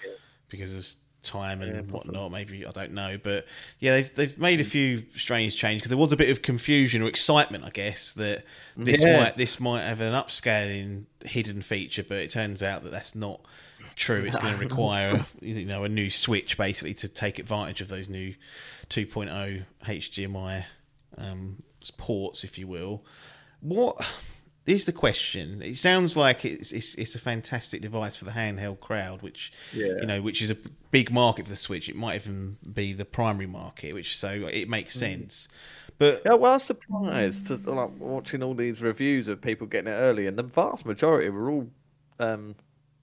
[0.49, 0.89] because of
[1.23, 2.33] time and Yeah, whatnot.
[2.33, 3.47] Maybe I don't know, but
[3.79, 7.03] yeah, they've they've made a few strange changes because there was a bit of confusion
[7.03, 8.45] or excitement, I guess, that
[8.77, 9.19] this Yeah.
[9.19, 13.41] might this might have an upscaling hidden feature, but it turns out that that's not
[13.97, 14.25] true.
[14.25, 18.09] It's going to require you know a new switch basically to take advantage of those
[18.09, 18.35] new
[18.89, 20.65] 2.0 HDMI
[21.19, 21.63] um,
[21.97, 23.05] ports, if you will.
[23.61, 24.05] What
[24.71, 25.63] is the question?
[25.63, 29.95] It sounds like it's, it's it's a fantastic device for the handheld crowd, which Yeah.
[30.01, 30.57] you know, which is a
[30.91, 31.89] big market for the Switch.
[31.89, 35.01] It might even be the primary market, which so it makes Mm.
[35.01, 35.49] sense.
[35.99, 39.93] But Yeah, well, I was surprised to like watching all these reviews of people getting
[39.93, 41.69] it early, and the vast majority were all
[42.19, 42.55] um,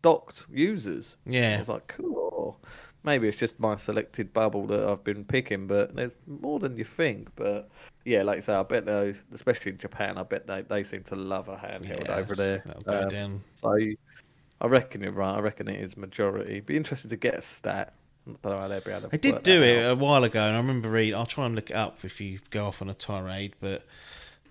[0.01, 1.15] docked users.
[1.27, 2.59] I yeah, was like, cool.
[3.07, 6.83] Maybe it's just my selected bubble that I've been picking, but there's more than you
[6.83, 7.29] think.
[7.37, 7.69] But
[8.03, 11.03] yeah, like I say, I bet those, especially in Japan, I bet they, they seem
[11.03, 12.61] to love a handheld yeah, over there.
[12.85, 13.41] Um.
[13.55, 13.77] So
[14.59, 15.37] I reckon you're right.
[15.37, 16.59] I reckon it is majority.
[16.59, 17.93] Be interested to get a stat.
[18.27, 19.91] I don't know how they'll be able to I did do it out.
[19.91, 21.15] a while ago, and I remember reading.
[21.15, 23.85] I'll try and look it up if you go off on a tirade, but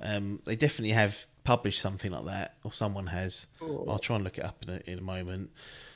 [0.01, 3.49] um, they definitely have published something like that, or someone has.
[3.61, 5.51] I'll try and look it up in a, in a moment.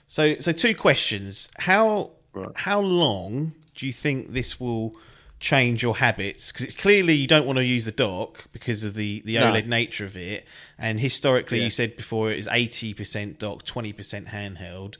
[0.09, 2.49] So, so two questions: How Right.
[2.55, 4.95] how long do you think this will
[5.41, 6.53] change your habits?
[6.53, 9.51] Because clearly you don't want to use the dock because of the the No.
[9.53, 10.47] OLED nature of it,
[10.79, 11.65] and historically Yeah.
[11.65, 14.97] you said before it is eighty percent dock, twenty percent handheld.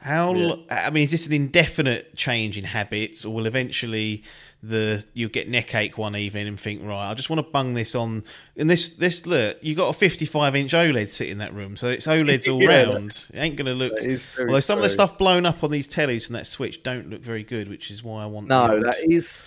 [0.00, 0.34] How?
[0.34, 0.54] Yeah.
[0.86, 4.22] I mean, is this an indefinite change in habits, or will eventually
[4.62, 7.74] the you'll get neck ache one evening and think, right, I just want to bung
[7.74, 8.24] this on.
[8.56, 11.88] And this this look, you got a 55 inch OLED sitting in that room, so
[11.88, 13.28] it's OLEDs all Yeah, round.
[13.32, 13.94] It ain't going to look.
[13.94, 16.46] that is very Although some of the stuff blown up on these tellies from that
[16.46, 18.48] Switch don't look very good, which is why I want.
[18.48, 19.38] No, that is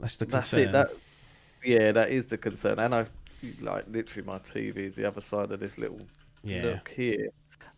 [0.00, 0.72] that's the that's it.
[0.72, 0.92] That's
[1.64, 2.78] yeah, that is the concern.
[2.78, 3.06] And I
[3.60, 6.00] like literally my TV is the other side of this little
[6.42, 6.62] Yeah.
[6.62, 7.28] nook here,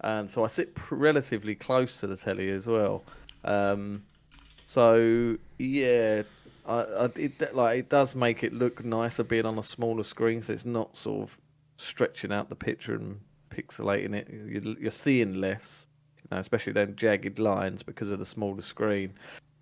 [0.01, 3.05] and so I sit pr- relatively close to the telly as well.
[3.45, 4.03] Um,
[4.67, 6.23] So yeah,
[6.67, 10.53] I, it like it does make it look nicer being on a smaller screen, so
[10.53, 11.39] it's not sort of
[11.77, 14.29] stretching out the picture and pixelating it.
[14.31, 15.87] You're, you're seeing less,
[16.19, 19.13] you know, especially then jagged lines because of the smaller screen.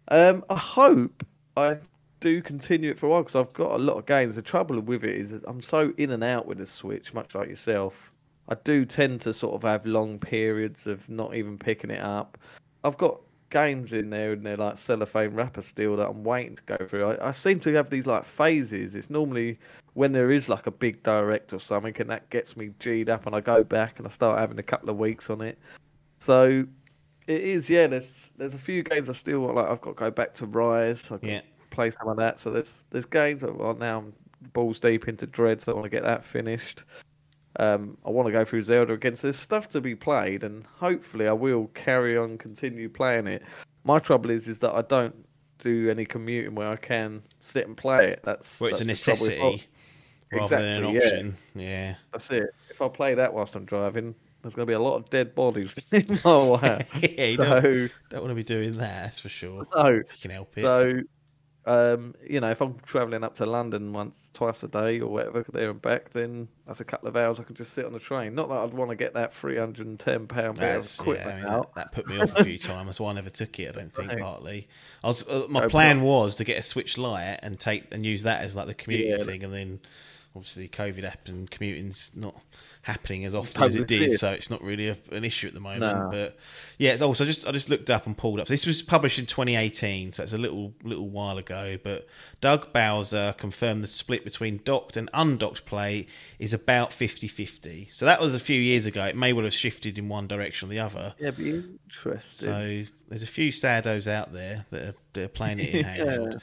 [0.09, 1.25] Um, I hope
[1.57, 1.79] I
[2.21, 4.37] do continue it for a while because I've got a lot of games.
[4.37, 7.49] The trouble with it is I'm so in and out with the Switch, much like
[7.49, 8.13] yourself.
[8.49, 12.37] I do tend to sort of have long periods of not even picking it up.
[12.85, 13.21] I've got
[13.51, 17.11] games in there and they're like cellophane wrapper still that I'm waiting to go through.
[17.13, 18.95] I, I seem to have these like phases.
[18.97, 19.59] It's normally
[19.95, 23.27] when there is like a big direct or something and that gets me G'd up
[23.27, 25.59] and I go back and I start having a couple of weeks on it.
[26.21, 26.67] So
[27.27, 29.97] it is, yeah, there's there's a few games I still want like I've got to
[29.97, 31.11] go back to Rise.
[31.11, 31.41] I've got Yeah.
[31.71, 32.41] play some of that.
[32.41, 34.13] So there's there's games that well, now I'm
[34.53, 36.85] balls deep into Dread, so I want to get that finished.
[37.59, 39.17] Um, I want to go through Zelda again.
[39.17, 43.43] So there's stuff to be played, and hopefully I will carry on, continue playing it.
[43.85, 45.27] My trouble is, is that I don't
[45.59, 48.21] do any commuting where I can sit and play it.
[48.25, 49.27] That's Where it's a that's the trouble.
[49.27, 49.67] If I- necessity
[50.33, 51.07] rather than an Exactly, yeah.
[51.07, 51.37] option.
[51.55, 51.95] Yeah.
[52.13, 52.51] That's it.
[52.71, 55.35] If I play that whilst I'm driving, there's going to be a lot of dead
[55.35, 56.87] bodies in my way.
[57.19, 59.67] Yeah, you so don't, don't want to be doing that, that's for sure.
[59.75, 60.61] no, you can help it.
[60.63, 61.01] So,
[61.71, 65.45] um, you know, if I'm travelling up to London once, twice a day or whatever,
[65.53, 68.01] there and back, then that's a couple of hours I can just sit on the
[68.01, 68.35] train.
[68.35, 71.01] Not that I'd want to get that three hundred and ten pound bit of That's,
[71.07, 71.75] yeah, I mean, out.
[71.75, 72.87] that, that put me off a few times.
[72.87, 73.69] That's why I never took it.
[73.69, 74.21] I don't think Right.
[74.21, 74.69] partly.
[75.05, 77.93] I was uh, my No, plan but- was to get a Switch Lite and take
[77.95, 79.25] and use that as like the commuting Yeah.
[79.25, 79.81] thing, and then
[80.35, 81.51] obviously COVID happened.
[81.51, 82.35] Commuting's not
[82.83, 85.61] happening as often as it did, so it's not really a, an issue at the
[85.61, 85.81] moment.
[85.81, 86.09] No.
[86.11, 86.39] But
[86.79, 88.49] yeah, it's also just I just looked up and pulled up.
[88.49, 91.77] This was published in 2018, so it's a little little while ago.
[91.83, 92.07] But
[92.41, 96.07] Doug Bowser confirmed the split between docked and undocked play
[96.39, 97.93] is about 50-50.
[97.93, 99.05] So that was a few years ago.
[99.05, 101.15] It may well have shifted in one direction or the other.
[101.19, 102.49] Yeah, be interesting.
[102.49, 105.85] So there's a few saddos out there that are, that are playing it in
[106.31, 106.39] Yeah.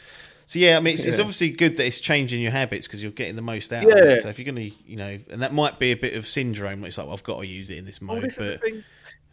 [0.47, 3.11] So yeah, I mean, it's, it's obviously good that it's changing your habits because you're
[3.11, 4.13] getting the most out of Yeah.
[4.13, 4.21] it.
[4.21, 6.83] So if you're going to, you know, and that might be a bit of syndrome.
[6.85, 8.61] It's like well, I've got to use it in this well, mode, this but.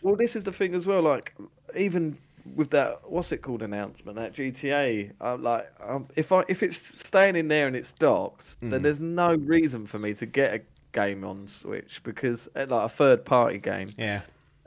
[0.02, 1.00] Well, this is the thing as well.
[1.02, 1.34] Like,
[1.76, 2.18] even
[2.56, 5.12] with that, what's it called announcement that GTA?
[5.20, 8.82] I'm like, um, if I if it's staying in there and it's docked, then Mm.
[8.82, 10.60] there's no reason for me to get a
[10.92, 13.88] game on Switch because uh, like a third party game.
[13.96, 14.22] yeah,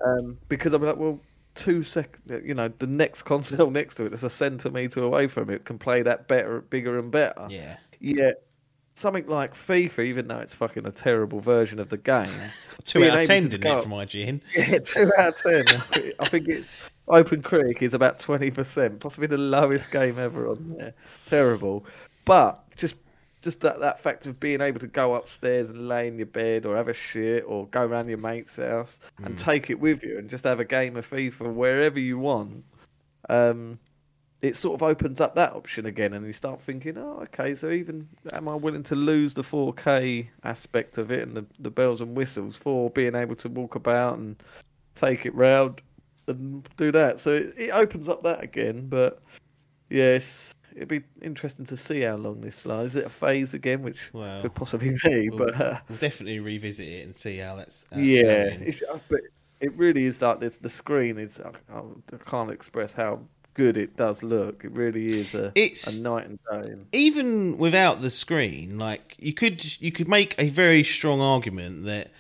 [0.06, 1.20] um, because I'm like, well,
[1.58, 5.50] two sec, you know, the next console next to it, is a centimeter away from
[5.50, 7.48] it can play that better, bigger and better.
[7.50, 8.32] yeah, Yeah,
[8.94, 12.32] something like FIFA, even though it's fucking a terrible version of the game.
[12.86, 14.42] two out of ten didn't it from IGN?
[14.56, 16.14] Yeah, two out of ten.
[16.20, 16.66] I think it,
[17.10, 20.94] Open Critic is about twenty percent, possibly the lowest game ever on there.
[21.28, 21.86] Terrible,
[22.26, 22.96] but just
[23.48, 26.66] just that that fact of being able to go upstairs and lay in your bed
[26.66, 30.18] or have a shit or go around your mate's house and take it with you
[30.18, 32.66] and just have a game of FIFA wherever you want.
[33.30, 33.80] Um,
[34.42, 37.70] it sort of opens up that option again, and you start thinking, oh, okay, so
[37.70, 42.02] even am I willing to lose the 4K aspect of it and the, the bells
[42.02, 44.36] and whistles for being able to walk about and
[44.96, 45.80] take it round
[46.28, 47.22] and do that?
[47.22, 49.22] So it, it opens up that again, but
[49.90, 52.92] yes, it'd be interesting to see how long this lasts.
[52.92, 56.40] Is it a phase again, which Well, could possibly be, We'll, but uh, we'll definitely
[56.40, 57.86] revisit it and see how that's.
[57.92, 59.22] How yeah, it's, uh, but
[59.60, 60.58] it really is like this.
[60.58, 61.42] The screen is.
[61.42, 61.82] I, I
[62.26, 63.22] can't express how
[63.56, 64.64] good it does look.
[64.64, 66.76] It really is a, It's- a night and day.
[66.94, 72.12] even without the screen, like you could you could make a very strong argument that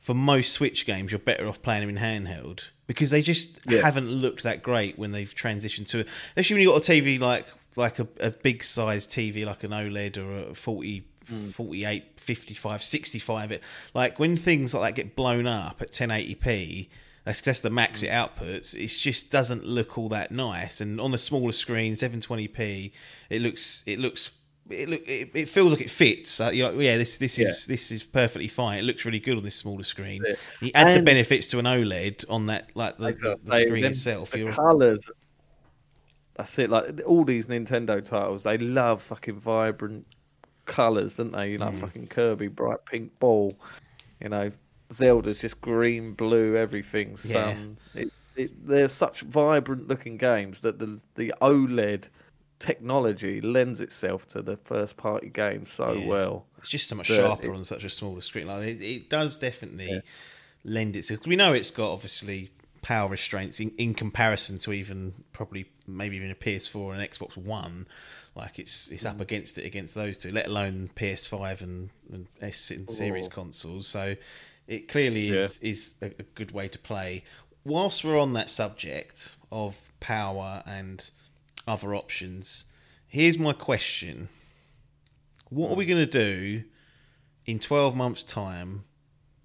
[0.00, 3.82] for most Switch games you're better off playing them in handheld because they just Yeah.
[3.82, 6.08] haven't looked that great when they've transitioned to it.
[6.30, 7.44] Especially when you got a TV like
[7.76, 11.04] like a, a big size TV like an OLED or a 40
[11.52, 13.62] 48 55 65 it
[13.94, 16.88] like when things like that get blown up at 1080p
[17.24, 21.10] that's that's the max it outputs it just doesn't look all that nice and on
[21.10, 22.92] the smaller screen 720p
[23.28, 24.30] it looks it looks
[24.70, 26.40] it look it, it feels like it fits.
[26.40, 28.78] Uh, you're like, yeah, this this is this is perfectly fine.
[28.78, 30.22] It looks really good on this smaller screen.
[30.22, 33.82] That's You add the benefits to an OLED on that, like the, the, the screen
[33.82, 34.30] Then itself.
[34.32, 35.08] The You're, colours.
[36.36, 36.68] That's it.
[36.70, 40.06] Like all these Nintendo titles, they love fucking vibrant
[40.66, 41.52] colours, don't they?
[41.52, 41.80] You know, Mm.
[41.80, 43.58] fucking Kirby, bright pink ball.
[44.20, 44.50] You know,
[44.92, 47.18] Zelda's just green, blue, everything.
[47.24, 47.32] Yeah.
[47.54, 47.78] Sun.
[47.94, 52.08] It, it, they're such vibrant looking games that the the OLED
[52.58, 56.06] technology lends itself to the first party games so Yeah.
[56.06, 56.46] well.
[56.58, 58.46] it's just so much sharper it- on such a smaller screen.
[58.46, 60.00] Like it, it does definitely Yeah.
[60.64, 61.26] lend itself.
[61.26, 62.50] We know it's got obviously
[62.86, 67.88] power restraints in, in comparison to even probably maybe even a PS4 and Xbox One.
[68.36, 69.10] Like it's it's Mm.
[69.10, 73.30] up against it against those two, let alone PS5 and, and S and series Oh.
[73.30, 73.88] consoles.
[73.88, 74.14] So
[74.68, 77.24] it clearly is is a, a good way to play.
[77.64, 81.10] Whilst we're on that subject of power and
[81.66, 82.66] other options.
[83.08, 84.28] Here's my question:
[85.48, 86.62] What are we going to do
[87.46, 88.84] in 12 months' time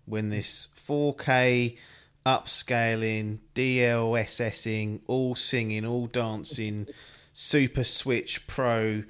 [0.06, 1.78] when this 4K
[2.26, 6.88] upscaling, DLSSing, all singing, all dancing,
[7.34, 9.04] Super Switch Pro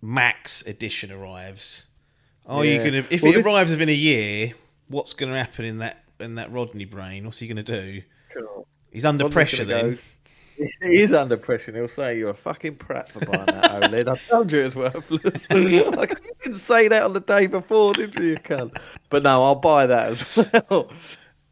[0.00, 1.86] Max edition arrives?
[2.46, 2.78] Are you Yeah.
[2.78, 3.14] going to?
[3.14, 4.52] If Well, it this- arrives within a year,
[4.88, 7.24] what's going to happen in that in that Rodney brain?
[7.24, 8.02] What's he going to do?
[8.90, 9.90] He's under Rodney's pressure gonna then.
[9.94, 9.98] go-
[10.82, 11.70] He is under pressure.
[11.70, 14.06] and He'll say you're a fucking prat for buying that OLED.
[14.08, 15.48] I told you it was worthless.
[15.50, 18.76] like, you didn't say that on the day before, did you, you cunt?
[19.08, 20.36] But no, I'll buy that as
[20.70, 20.90] well.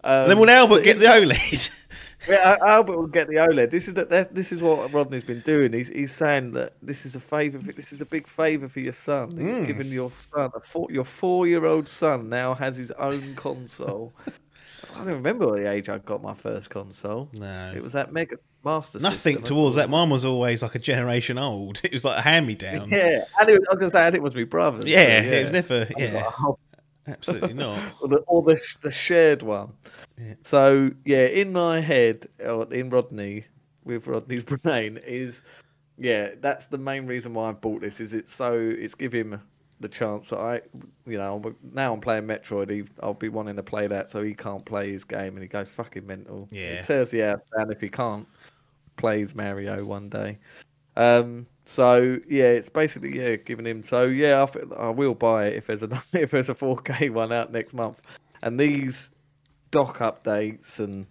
[0.05, 1.70] Um, then will Albert so get the OLED?
[2.28, 3.70] Yeah, Albert will get the OLED.
[3.70, 5.72] This is that, this is what Rodney's been doing.
[5.72, 7.57] He's he's saying that this is a favor.
[7.72, 9.30] This is a big favor for your son.
[9.30, 9.66] He's Mm.
[9.66, 14.12] giving your son a four, your four year old son now has his own console.
[14.94, 17.30] I don't remember the age I got my first console.
[17.32, 17.72] no.
[17.74, 18.36] It was that Mega
[18.66, 18.98] Master.
[18.98, 19.44] Nothing System.
[19.44, 19.88] towards that.
[19.88, 21.80] Mine was always like a generation old.
[21.84, 22.90] It was like a hand me down.
[22.90, 24.82] Yeah, and it was, I was gonna say, and it was my brother's.
[24.82, 25.88] so, Yeah, it was never.
[25.96, 26.30] Yeah,
[27.07, 27.80] absolutely not.
[28.01, 29.72] or the, or the the shared one.
[30.18, 30.34] Yeah.
[30.44, 33.44] So yeah, in my head, or in Rodney,
[33.84, 35.42] with Rodney's brain, is
[35.98, 38.01] yeah, that's the main reason why I bought this.
[38.01, 39.40] Is it's so it's give him
[39.80, 40.61] the chance that I,
[41.07, 42.70] you know, now I'm playing Metroid.
[42.70, 45.48] He, I'll be wanting to play that, so he can't play his game, and he
[45.48, 46.48] goes fucking mental.
[46.51, 46.82] Yeah.
[46.82, 48.28] tears the house down if he can't
[48.98, 50.38] play his Mario one day.
[50.96, 53.82] Um, so yeah, it's basically yeah, giving him.
[53.82, 57.32] So yeah, I, I will buy it if there's a if there's a 4K one
[57.32, 58.00] out next month,
[58.42, 59.11] and these
[59.70, 61.06] dock updates and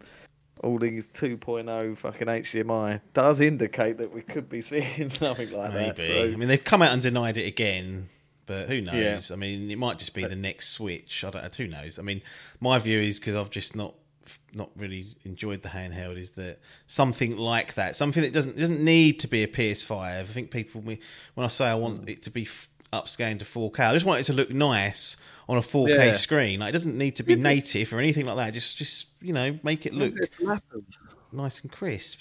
[0.63, 6.01] all these 2.0 fucking HDMI does indicate that we could be seeing something like Maybe.
[6.01, 6.07] that.
[6.07, 8.09] So, I mean, they've come out and denied it again,
[8.45, 9.29] but who knows?
[9.29, 9.33] Yeah.
[9.33, 11.23] I mean, it might just be the next Switch.
[11.23, 11.55] I don't.
[11.55, 11.97] Who knows?
[11.99, 12.21] I mean,
[12.59, 13.93] my view is because I've just not
[14.53, 19.19] not really enjoyed the handheld is that something like that, something that doesn't doesn't need
[19.21, 19.99] to be a PS5.
[19.99, 20.97] I think people when
[21.37, 24.23] I say I want it to be f- upscaling to 4K, I just want it
[24.25, 25.17] to look nice
[25.47, 26.11] on a 4K Yeah.
[26.13, 26.59] screen.
[26.59, 28.53] Like, it doesn't need to be native or anything like that.
[28.53, 30.13] Just just you know make it look
[31.31, 32.19] nice and crisp.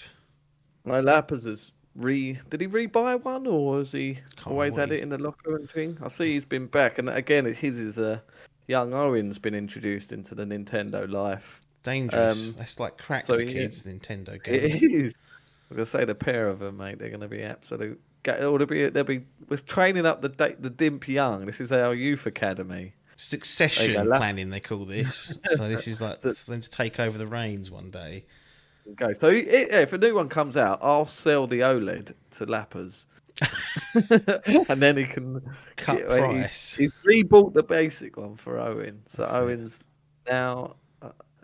[0.85, 2.39] No, Lappers is re.
[2.49, 5.69] Did he re-buy one, or has he Can't always had it in the locker and
[5.69, 5.97] thing?
[6.01, 8.23] I see he's been back, and again, his is a
[8.67, 11.61] young Owen's been introduced into the Nintendo life.
[11.83, 12.49] Dangerous.
[12.49, 13.51] Um, That's like crack so for yeah.
[13.53, 13.83] kids.
[13.87, 14.81] Nintendo games.
[14.83, 15.15] is.
[15.69, 16.99] I'm gonna say the pair of them, mate.
[16.99, 17.99] They're gonna be absolute.
[18.27, 21.45] Or they'll be they'll be with training up the the Dimp Young.
[21.45, 22.93] This is our youth academy.
[23.15, 25.37] Succession go, planning, they call this.
[25.45, 28.25] so this is like for them to take over the reins one day.
[28.93, 33.05] Okay, So i- if a new one comes out, I'll sell the OLED to Lappers,
[34.69, 35.41] and then he can
[35.75, 36.75] Cut he- price.
[36.75, 39.01] He's rebought the basic one for Owen.
[39.07, 39.37] So That's it.
[39.37, 39.83] Owen's
[40.27, 40.73] now uh,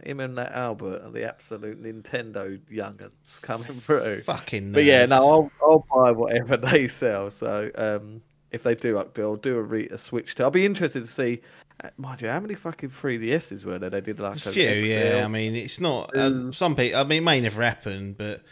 [0.05, 4.21] him and that Albert are the absolute Nintendo young'uns coming through.
[4.21, 4.71] Fucking.
[4.71, 7.31] No But yeah, no, I'll I'll buy whatever they sell.
[7.31, 10.43] So um, if they do updo, I'll do a, re- a switch to.
[10.43, 11.41] I'll be interested to see.
[11.83, 13.89] uh, Mind you, how many fucking 3DSs were there?
[13.89, 14.51] They did like a few.
[14.51, 14.87] XL.
[14.87, 16.15] Yeah, I mean, it's not.
[16.17, 16.99] Um, some people.
[16.99, 18.43] I mean, it may never happen, but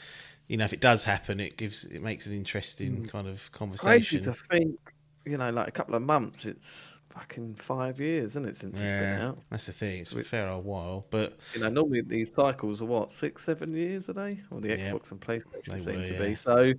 [0.48, 3.50] you know, if it does happen, it gives it makes an interesting kind of
[3.82, 4.22] Crazy conversation.
[4.24, 4.78] to think,
[5.26, 6.44] you know, like a couple of months.
[6.46, 9.38] It's fucking five years, isn't it, since it's been out?
[9.50, 10.00] that's the thing.
[10.02, 13.44] It's a We- fair old while, but You know, normally these cycles are what six,
[13.44, 14.40] seven years are they?
[14.50, 14.92] Or the Yeah.
[14.92, 16.20] Xbox and PlayStation seem were, to yeah.
[16.20, 16.36] be.
[16.36, 16.74] So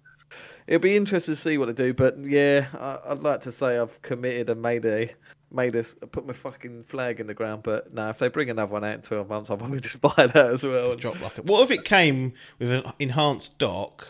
[0.66, 1.94] it'll be interesting to see what they do.
[1.94, 5.10] But yeah, I, I'd like to say I've committed and made a
[5.52, 7.62] made a put my fucking flag in the ground.
[7.62, 10.12] But no, if they bring another one out in twelve months, I'll probably just buy
[10.16, 10.96] that as well.
[10.96, 11.44] Drop like it.
[11.46, 14.06] What if it came with an enhanced dock?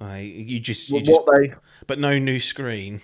[0.00, 1.54] Uh, you just, you what, just, what they
[1.86, 3.00] but no new screen.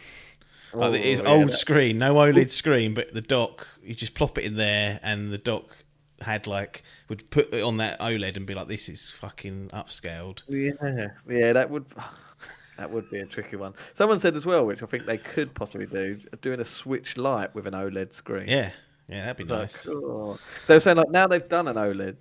[0.74, 3.66] Oh, like it is Oh, yeah, old that- screen, no OLED screen, but the dock
[3.82, 5.76] you just plop it in there, and the dock
[6.20, 10.42] had like would put it on that OLED and be like, "This is fucking upscaled."
[10.48, 11.86] Yeah, yeah, that would
[12.78, 13.74] that would be a tricky one.
[13.94, 17.54] Someone said as well, which I think they could possibly do, doing a Switch Lite
[17.54, 18.46] with an OLED screen.
[18.48, 18.72] Yeah,
[19.08, 19.88] yeah, that'd be It's like, nice.
[19.88, 20.38] oh.
[20.66, 22.16] They were saying like now they've done an OLED,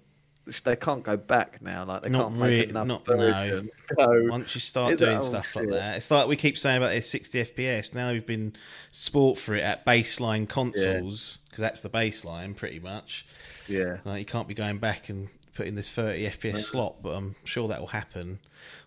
[0.64, 1.86] they can't go back now.
[1.86, 3.16] Like they Not can't rea- make another not- no.
[3.18, 3.70] version.
[3.98, 7.10] So Once you start doing stuff like that, it's like we keep saying about this
[7.10, 7.93] 60 FPS.
[7.95, 8.56] Now we've been
[8.91, 13.26] sport for it at baseline consoles because that's the baseline pretty much.
[13.68, 17.36] yeah, Like you can't be going back and putting this 30 FPS slot, but I'm
[17.43, 18.39] sure that will happen.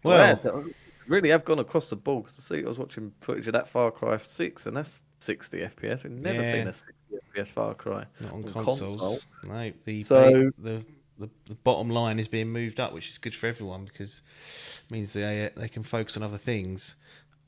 [0.04, 0.62] well, Well, yeah, uh,
[1.08, 2.26] really have gone across the board.
[2.26, 5.58] 'cause I see I was watching footage of that Far Cry Six, and that's 60
[5.62, 6.04] FPS.
[6.04, 6.52] We've never Yeah.
[6.52, 6.94] seen a 60
[7.34, 8.96] FPS Far Cry not on on consoles.
[9.00, 9.18] console.
[9.44, 10.84] No, the, So- the
[11.20, 14.22] the the bottom line is being moved up, which is good for everyone because
[14.86, 16.96] it means they uh, they can focus on other things.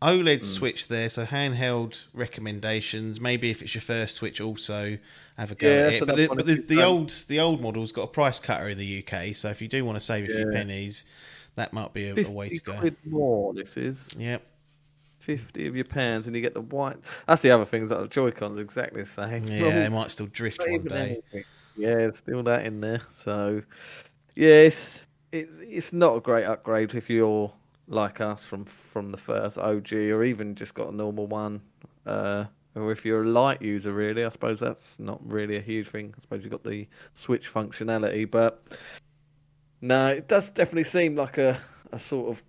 [0.00, 0.44] OLED Hmm.
[0.44, 3.20] switch there, so handheld recommendations.
[3.20, 4.98] Maybe if it's your first switch, also
[5.36, 6.06] have a go Yeah, at it.
[6.06, 9.04] But the, but the, the old the old model's got a price cutter in the
[9.06, 11.04] UK, so if you do want to save a few pennies,
[11.54, 12.78] that might be a, a way to go.
[12.78, 14.08] quid more, this is.
[14.18, 14.42] Yep.
[15.20, 16.96] 50 of your pounds and you get the white.
[17.28, 19.44] That's the other thing, is that the Joy-Cons are exactly the same.
[19.44, 21.22] Yeah, they might still drift one day.
[21.32, 21.44] anything.
[21.76, 23.00] Yeah, still that in there.
[23.14, 23.62] So,
[24.34, 27.52] yes, it, it's not a great upgrade if you're
[27.88, 31.60] like us from from the first OG or even just got a normal one.
[32.06, 32.44] Uh,
[32.74, 36.14] or if you're a light user, really, I suppose that's not really a huge thing.
[36.16, 38.62] I suppose you've got the Switch functionality, but
[39.82, 41.58] no, it does definitely seem like a,
[41.92, 42.42] a sort of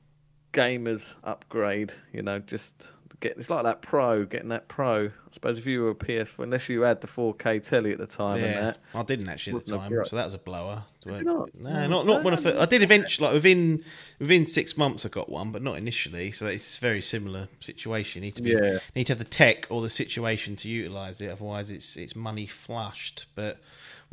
[0.54, 1.92] gamer's upgrade.
[2.14, 2.88] You know, just
[3.24, 5.06] get it's like that Pro, getting that Pro.
[5.08, 8.06] I suppose if you were a PS4, unless you had the 4K telly at the
[8.06, 10.84] time and that, I didn't actually at the time, so that was a blower.
[11.06, 12.58] Not, No, No, not not when I first.
[12.58, 13.84] I did eventually, like within
[14.20, 16.32] within six months, I got one, but not initially.
[16.32, 18.22] So it's a very similar situation.
[18.24, 18.80] You need to be, Yeah.
[18.96, 21.30] need to have the tech or the situation to utilize it.
[21.30, 23.26] Otherwise, it's it's money flushed.
[23.36, 23.60] But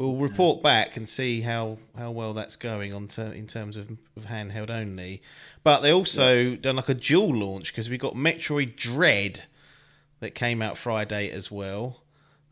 [0.01, 3.91] we'll report back and see how, how well that's going on ter- in terms of,
[4.17, 5.21] of handheld only.
[5.63, 9.43] But they also done like a dual launch because we got Metroid Dread
[10.21, 12.03] that came out Friday as well.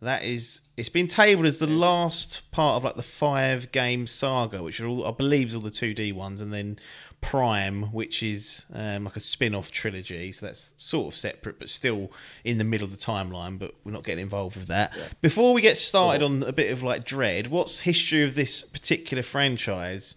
[0.03, 4.63] That is, it's been tabled as the last part of like the five game saga,
[4.63, 6.79] which are all, I believe, is all the two D ones, and then
[7.21, 10.33] Prime, which is um, like a spin off trilogy.
[10.33, 12.11] So that's sort of separate, but still
[12.45, 13.59] in the middle of the timeline.
[13.59, 14.97] But we're not getting involved with that.
[15.21, 19.23] Before we get started on a bit of like Dread, what's history of this particular
[19.23, 20.14] franchise?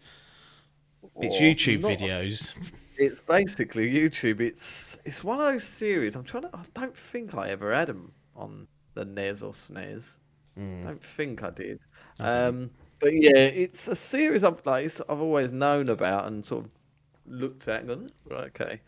[1.19, 2.53] It's YouTube not- videos.
[2.97, 4.39] it's basically YouTube.
[4.39, 6.15] It's it's one of those series.
[6.15, 6.49] I'm trying to.
[6.53, 10.17] I don't think I ever had them on the NES or SNES.
[10.57, 11.79] I don't think I did.
[12.19, 16.71] Um, but yeah, it's a series I've like I've always known about and sort of
[17.27, 18.81] looked at and gone, right, okay.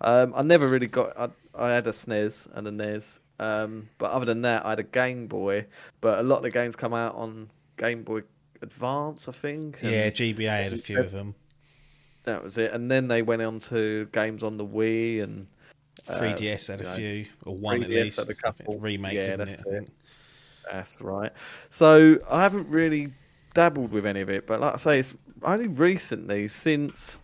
[0.00, 1.18] Um, I never really got.
[1.18, 4.78] I, I had a SNES and a NES, um, but other than that, I had
[4.78, 5.66] a Game Boy.
[6.00, 8.22] But a lot of the games come out on Game Boy
[8.62, 9.78] Advance, I think.
[9.82, 11.34] Yeah, GBA had a few of them.
[12.24, 12.72] that was it.
[12.72, 15.46] And then they went on to games on the Wii and
[16.08, 18.18] uh, 3DS had a know, few, or one at 3DS least.
[18.18, 18.78] had a couple.
[18.78, 19.84] remake, Yeah, that's it?
[19.84, 19.90] It.
[20.70, 21.32] That's right.
[21.70, 23.12] So I haven't really
[23.54, 27.18] dabbled with any of it, but like I say, it's only recently since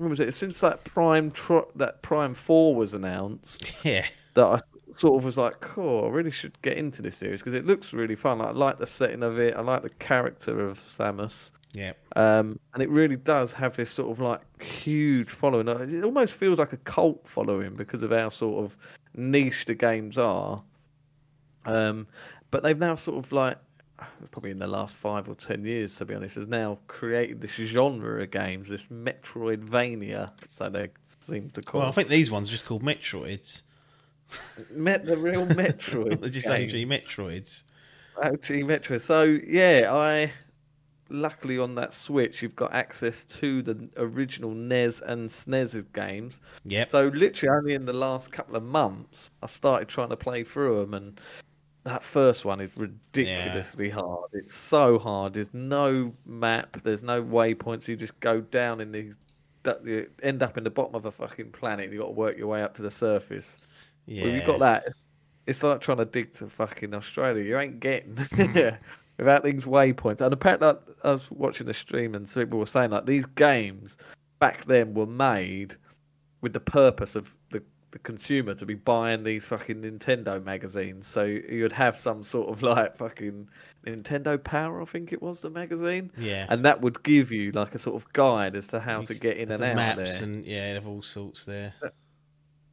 [0.00, 0.32] when was it?
[0.34, 4.60] Since that Prime tro- that Prime Four was announced Yeah, that I
[4.96, 7.92] sort of was like, cool, I really should get into this series because it looks
[7.92, 8.38] really fun.
[8.38, 9.54] Like, I like the setting of it.
[9.56, 11.50] I like the character of Samus.
[11.72, 15.68] yeah, Um, and it really does have this sort of like huge following.
[15.68, 18.76] Uh, It almost feels like a cult following because of how sort of
[19.14, 20.62] niche the games are.
[21.66, 22.06] Um,
[22.50, 23.58] but they've now sort of like,
[24.30, 27.52] probably in the last five or ten years, to be honest, has now created this
[27.52, 30.88] genre of games, this Metroidvania, so they
[31.20, 33.62] seem to call Well, I think these ones are just called Metroids.
[34.72, 36.20] Met the real Metroid.
[36.20, 36.68] They're just game.
[36.68, 37.64] OG Metroids.
[38.22, 38.98] OG Metro.
[38.98, 40.32] So yeah, I
[41.10, 46.38] luckily on that Switch you've got access to the original NES and SNES games.
[46.64, 46.88] Yep.
[46.88, 50.80] So literally only in the last couple of months I started trying to play through
[50.80, 51.20] them, and
[51.84, 54.30] that first one is ridiculously hard.
[54.32, 55.32] It's so hard.
[55.34, 56.76] There's no map.
[56.82, 57.88] There's no waypoints.
[57.88, 59.16] You just go down in these.
[59.84, 61.92] You end up in the bottom of a fucking planet.
[61.92, 63.58] You got to work your way up to the surface.
[64.06, 64.24] yeah.
[64.24, 64.84] Well, you've got that.
[65.46, 67.42] It's like trying to dig to fucking Australia.
[67.44, 68.14] You ain't getting
[69.18, 70.20] without these waypoints.
[70.20, 73.96] And apparently, I- I was watching the stream and people were saying like these games
[74.38, 75.76] back then were made
[76.42, 77.34] with the purpose of
[77.90, 81.06] the, consumer to be buying these fucking Nintendo magazines.
[81.06, 83.48] So you'd have some sort of like fucking
[83.86, 86.46] Nintendo Power, I think it was the magazine, Yeah.
[86.48, 89.14] and that would give you like a sort of guide as to how You to
[89.14, 90.22] get in and out maps there.
[90.28, 91.74] and yeah, of all sorts there.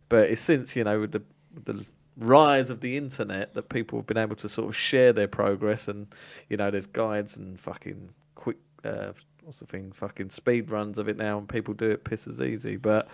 [0.09, 1.85] but it's since you know with the with the
[2.17, 5.87] rise of the internet that people have been able to sort of share their progress
[5.87, 6.07] and
[6.49, 9.11] you know there's guides and fucking quick uh,
[9.43, 12.41] what's the thing fucking speed runs of it now and people do it piss as
[12.41, 13.07] easy but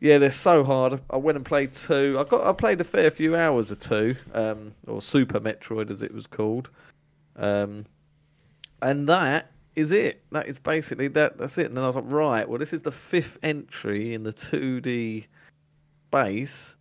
[0.00, 1.00] yeah they're so hard.
[1.10, 2.16] I went and played two.
[2.18, 6.02] I got i played a fair few hours of two um or super metroid as
[6.02, 6.70] it was called.
[7.36, 7.84] Um
[8.82, 10.22] and that is it.
[10.30, 11.66] That is basically that that's it.
[11.66, 15.26] And then i was like right well this is the fifth entry in the 2d
[16.14, 16.76] base,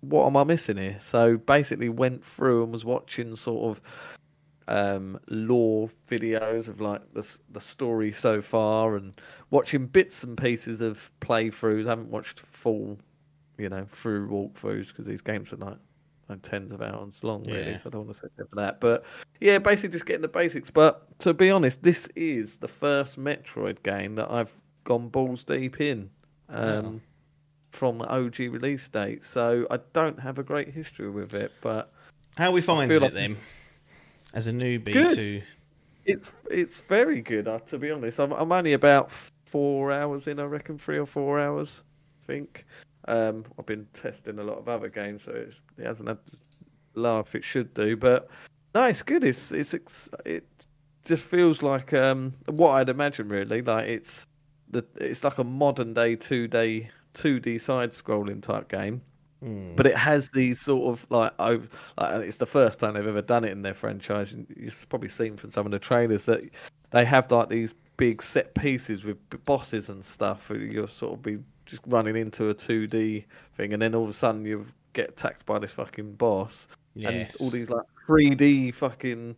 [0.00, 0.96] what am I missing here?
[1.00, 3.82] So basically, went through and was watching sort of
[4.68, 9.12] um, lore videos of like the the story so far, and
[9.50, 11.86] watching bits and pieces of playthroughs.
[11.86, 12.98] I haven't watched full,
[13.58, 15.78] you know, through walkthroughs because these games are like
[16.28, 17.72] like tens of hours long, really.
[17.72, 17.76] Yeah.
[17.76, 18.80] So I don't want to sit there for that.
[18.80, 19.04] But
[19.40, 20.70] yeah, basically just getting the basics.
[20.70, 24.52] But to be honest, this is the first Metroid game that I've
[24.84, 26.10] gone balls deep in.
[26.48, 27.00] Um, Wow.
[27.72, 31.92] From the OG release date, so I don't have a great history with it, but
[32.36, 33.36] How we feel it like- then?
[34.34, 35.14] As a newbie Good.
[35.16, 35.42] to
[36.04, 37.48] it's it's very good.
[37.48, 39.10] Uh, to be honest, I'm I'm only about
[39.46, 41.82] four hours in, I reckon, three or four hours,
[42.22, 42.66] I think.
[43.06, 45.54] Um, I've been testing a lot of other games, so it,
[45.84, 46.18] hasn't had
[46.94, 47.96] the laugh it should do.
[47.96, 48.28] But
[48.74, 49.24] no, it's good.
[49.24, 50.46] It's it's, it's it
[51.04, 53.62] just feels like um, what I'd imagine really.
[53.62, 54.26] Like it's
[54.70, 59.00] the it's like a modern day two day two D side scrolling type game.
[59.44, 59.76] Mm.
[59.76, 61.68] But it has these sort of like, over,
[61.98, 64.32] like it's the first time they've ever done it in their franchise.
[64.32, 66.40] And you've probably seen from some of the trailers that
[66.90, 70.50] they have like these big set pieces with bosses and stuff.
[70.50, 73.24] You'll sort of be just running into a 2D
[73.56, 77.40] thing, and then all of a sudden you get attacked by this fucking boss, Yes.
[77.40, 79.36] and all these like 3D fucking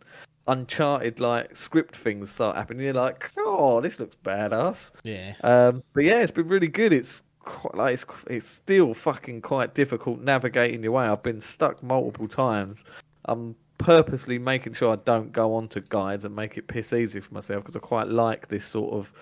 [0.49, 2.85] Uncharted like script things start happening.
[2.85, 4.93] You're like, oh, this looks badass.
[5.03, 5.33] Yeah.
[5.43, 6.93] Um, but yeah, it's been really good.
[6.93, 11.05] It's quite like it's it's still fucking quite difficult navigating your way.
[11.05, 12.83] I've been stuck multiple times.
[13.25, 17.33] I'm purposely making sure I don't go onto guides and make it piss easy for
[17.33, 19.13] myself because I quite like this sort of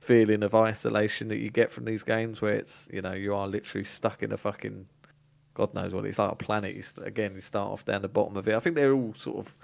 [0.00, 3.48] feeling of isolation that you get from these games where it's you know you are
[3.48, 4.86] literally stuck in a fucking
[5.54, 6.74] God knows what it's like a planet.
[6.74, 8.54] You, again, you start off down the bottom of it.
[8.54, 9.54] I think they're all sort of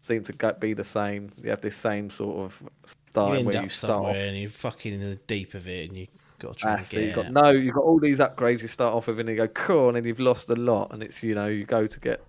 [0.00, 1.32] seem to go- be the same.
[1.42, 5.00] You have this same sort of style where you start somewhere and you're fucking in
[5.00, 6.06] the deep of it, and you
[6.38, 8.94] got to try and get You've got no, you've got all these upgrades you start
[8.94, 11.34] off with, and you go cool, and then you've lost a lot, and it's you
[11.34, 12.22] know you go to get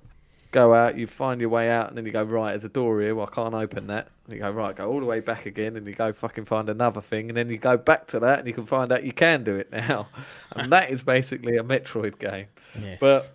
[0.52, 2.52] go out, you find your way out, and then you go right.
[2.52, 3.14] There's a door here.
[3.16, 4.08] Well, I can't open that.
[4.26, 6.70] And you go right, go all the way back again, and you go fucking find
[6.70, 9.14] another thing, and then you go back to that, and you can find out you
[9.14, 10.08] can do it now,
[10.56, 12.48] and that is basically a Metroid game.
[12.80, 12.98] Yes.
[13.00, 13.32] But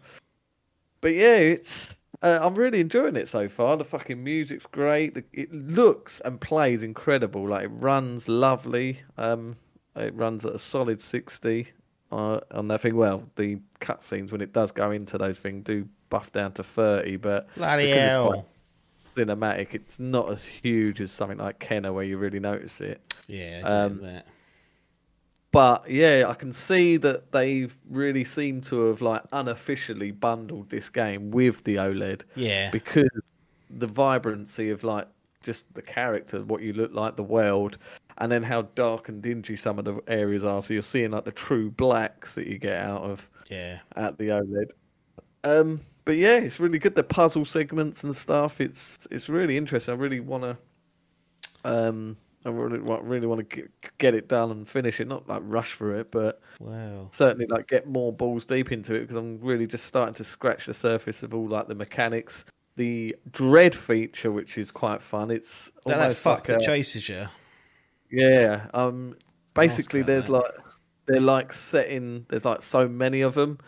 [1.01, 3.77] but yeah, it's uh, I'm really enjoying it so far.
[3.77, 5.15] The fucking music's great.
[5.15, 7.49] The, it looks and plays incredible.
[7.49, 9.01] Like it runs lovely.
[9.19, 9.57] Um,
[9.97, 11.69] it runs at a solid sixty
[12.13, 12.97] uh, on that thing.
[12.97, 17.17] Well, the cutscenes when it does go into those things do buff down to thirty,
[17.17, 22.05] but Bloody because it's quite cinematic, it's not as huge as something like Kena where
[22.05, 23.01] you really notice it.
[23.27, 24.23] Yeah, I um.
[25.51, 30.89] But yeah, I can see that they've really seemed to have like unofficially bundled this
[30.91, 32.71] game with the OLED Yeah.
[32.73, 33.09] because
[33.71, 35.07] the vibrancy of like
[35.45, 37.79] just the character, what you look like, the world,
[38.19, 40.63] and then how dark and dingy some of the areas are.
[40.63, 43.79] So you're seeing like the true blacks that you get out of Yeah.
[43.97, 44.71] at the OLED.
[45.43, 46.95] Um, but yeah, it's really good.
[46.95, 48.61] The puzzle segments and stuff.
[48.61, 49.95] It's it's really interesting.
[49.95, 50.57] I really want to.
[51.65, 55.09] Um, I really really want to get it done and finish it.
[55.09, 57.09] Not like rush for it, but Wow.
[57.11, 60.67] certainly like get more balls deep into it because I'm really just starting to scratch
[60.67, 62.45] the surface of all like the mechanics.
[62.77, 65.31] The dread feature, which is quite fun.
[65.31, 67.27] It's That, that fuck like that a, chases you.
[68.15, 68.67] Yeah.
[68.75, 69.17] Um.
[69.55, 70.33] Basically, there's that.
[70.33, 70.53] like
[71.07, 72.27] they're like setting.
[72.29, 73.59] There's like so many of them,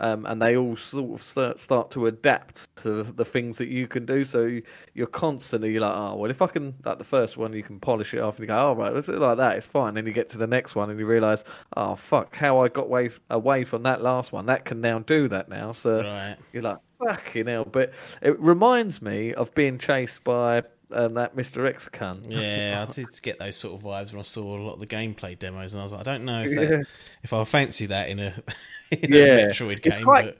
[0.00, 3.88] um, and they all sort of start, start to adapt to the things that you
[3.88, 4.24] can do.
[4.24, 4.62] So you-
[4.94, 8.14] you're constantly like, oh well, if I can like the first one, you can polish
[8.14, 9.56] it off, and you go, oh right, let's do it like that.
[9.56, 9.94] It's fine.
[9.94, 11.44] Then you get to the next one, and you realise,
[11.76, 14.46] oh fuck, how I got away away from that last one.
[14.46, 15.72] That can now do that now.
[15.72, 16.36] So Right.
[16.52, 17.64] you're like, fucking hell.
[17.64, 20.62] But it reminds me of being chased by
[20.92, 21.66] um, that Mr.
[21.68, 22.26] X cunt.
[22.30, 24.86] Yeah, I did get those sort of vibes when I saw a lot of the
[24.86, 26.82] gameplay demos, and I was like, I don't know if that, Yeah.
[27.22, 28.34] if I fancy that in a
[28.90, 29.22] in Yeah.
[29.22, 30.04] a Metroid It's game.
[30.04, 30.38] quite- but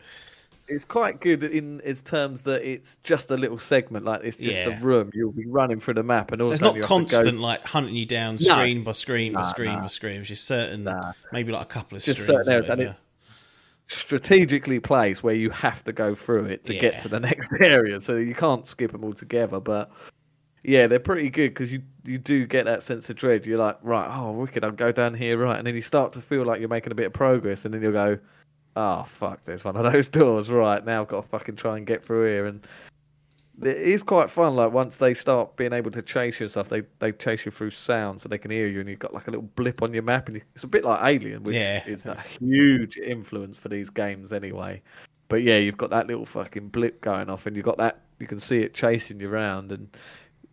[0.68, 4.58] it's quite good in its terms that it's just a little segment, like it's just
[4.60, 4.78] Yeah.
[4.78, 5.10] a room.
[5.12, 7.42] You'll be running through the map, and all it's not you have to constant, go.
[7.42, 8.54] like hunting you down No.
[8.54, 9.80] screen by screen by Nah, screen nah.
[9.80, 10.20] by screen.
[10.20, 11.12] It's just certain, Nah.
[11.32, 13.04] maybe like a couple of Just certain areas, and it's
[13.88, 16.80] strategically placed where you have to go through it to Yeah.
[16.80, 19.60] get to the next area, so you can't skip them all together.
[19.60, 19.90] But
[20.64, 23.46] yeah, they're pretty good because you you do get that sense of dread.
[23.46, 26.20] You're like, right, oh wicked, I'll go down here, right, and then you start to
[26.20, 28.18] feel like you're making a bit of progress, and then you'll go,
[28.76, 31.86] oh fuck, there's one of those doors, right now I've got to fucking try and
[31.86, 32.66] get through here, and
[33.62, 34.54] it is quite fun.
[34.56, 37.50] Like once they start being able to chase you and stuff, they they chase you
[37.50, 39.92] through sound so they can hear you, and you've got like a little blip on
[39.92, 43.58] your map, and you, it's a bit like Alien, which Yeah, is a huge influence
[43.58, 44.80] for these games anyway.
[45.28, 48.28] But yeah, you've got that little fucking blip going off, and you've got that you
[48.28, 49.96] can see it chasing you around, and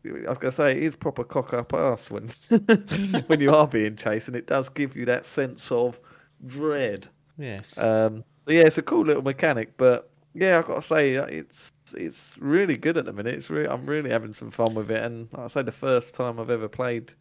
[0.05, 2.29] I was gonna say it is proper cock up ass when
[3.27, 5.99] when you are being chased, and it does give you that sense of
[6.45, 7.07] dread.
[7.37, 11.17] yes, Um, so yeah, it's a cool little mechanic, but yeah, I've got to say
[11.17, 13.35] uh, it's it's really good at the minute.
[13.35, 16.15] It's really, I'm really having some fun with it, and like I say the first
[16.15, 17.13] time I've ever played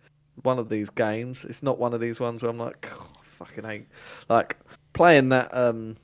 [0.43, 1.45] one of these games.
[1.45, 3.89] It's not one of these ones where I'm like, oh, fucking hate,
[4.29, 4.57] like
[4.93, 5.55] playing that.
[5.57, 5.97] Um,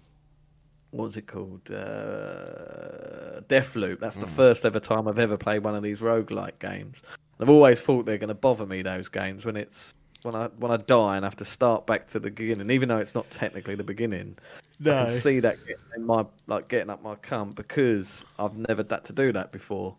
[0.94, 1.68] what was it called?
[1.70, 3.98] Uh, Deathloop.
[3.98, 7.02] That's the first ever time I've ever played one of these roguelike games.
[7.40, 10.70] I've always thought they're going to bother me those games when it's when I when
[10.70, 13.28] I die and I have to start back to the beginning, even though it's not
[13.30, 14.36] technically the beginning.
[14.80, 18.84] I can see that getting in my like getting up my cum because I've never
[18.88, 19.96] had to do that before.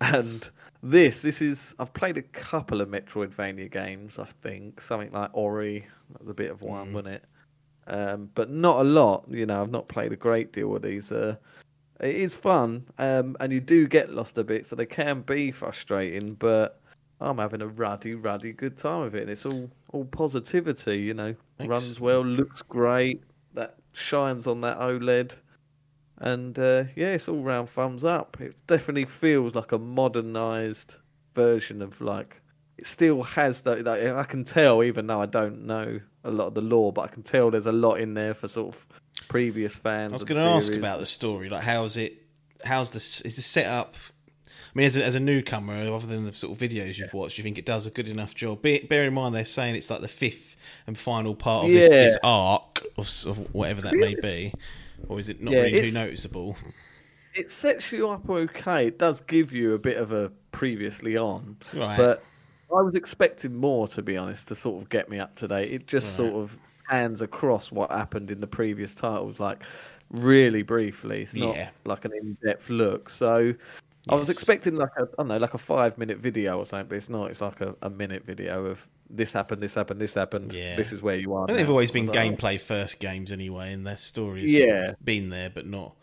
[0.00, 0.50] And
[0.82, 1.76] This, this is.
[1.78, 4.18] I've played a couple of Metroidvania games.
[4.18, 5.86] I think something like Ori.
[6.10, 6.92] That was a bit of one, Mm.
[6.94, 7.24] wasn't it?
[7.86, 9.24] Um, but not a lot.
[9.28, 11.10] You know, I've not played a great deal of these.
[11.10, 11.36] Uh,
[12.00, 15.50] it is fun, um, and you do get lost a bit, so they can be
[15.50, 16.34] frustrating.
[16.34, 16.80] But
[17.20, 20.98] I'm having a ruddy, ruddy good time with it, and it's all all positivity.
[20.98, 23.22] You know, runs well, looks great,
[23.54, 25.34] that shines on that OLED,
[26.18, 28.36] and uh, yeah, it's all round thumbs up.
[28.40, 30.96] It definitely feels like a modernized
[31.34, 32.40] version of like.
[32.78, 33.84] It still has that.
[33.84, 37.02] that I can tell, even though I don't know a lot of the lore, but
[37.02, 38.86] I can tell there's a lot in there for sort of
[39.28, 40.12] previous fans.
[40.12, 41.48] I was going to ask about the story.
[41.48, 42.14] Like, how's it?
[42.64, 43.20] How's this?
[43.22, 43.94] Is the setup?
[44.46, 47.36] I mean, as a, as a newcomer, other than the sort of videos you've watched,
[47.36, 48.62] do you think it does a good enough job?
[48.62, 50.56] Be, bear in mind, they're saying it's like the fifth
[50.86, 52.04] and final part of this, Yeah.
[52.04, 54.54] this arc of, s- of whatever that may be,
[55.08, 56.56] or is it not Yeah, really too noticeable?
[57.34, 58.86] it sets you up okay.
[58.86, 61.96] It does give you a bit of a previously on, Right.
[61.98, 62.22] but
[62.76, 65.72] I was expecting more, to be honest, to sort of get me up to date.
[65.72, 66.28] It just Right.
[66.28, 66.56] sort of
[66.88, 69.62] hands across what happened in the previous titles, like
[70.10, 71.22] really briefly.
[71.22, 71.70] It's not Yeah.
[71.84, 73.08] like an in-depth look.
[73.10, 73.54] So
[74.08, 76.96] I was expecting like a, I don't know, like a five-minute video or something, but
[76.96, 77.30] it's not.
[77.30, 80.52] It's like a, a minute video of this happened, this happened, this happened.
[80.52, 80.74] Yeah.
[80.76, 81.46] This is where you are.
[81.46, 84.68] Think they've always been was like, gameplay first games anyway, and their story has sort
[84.68, 84.90] Yeah.
[84.90, 85.94] of been there, but not.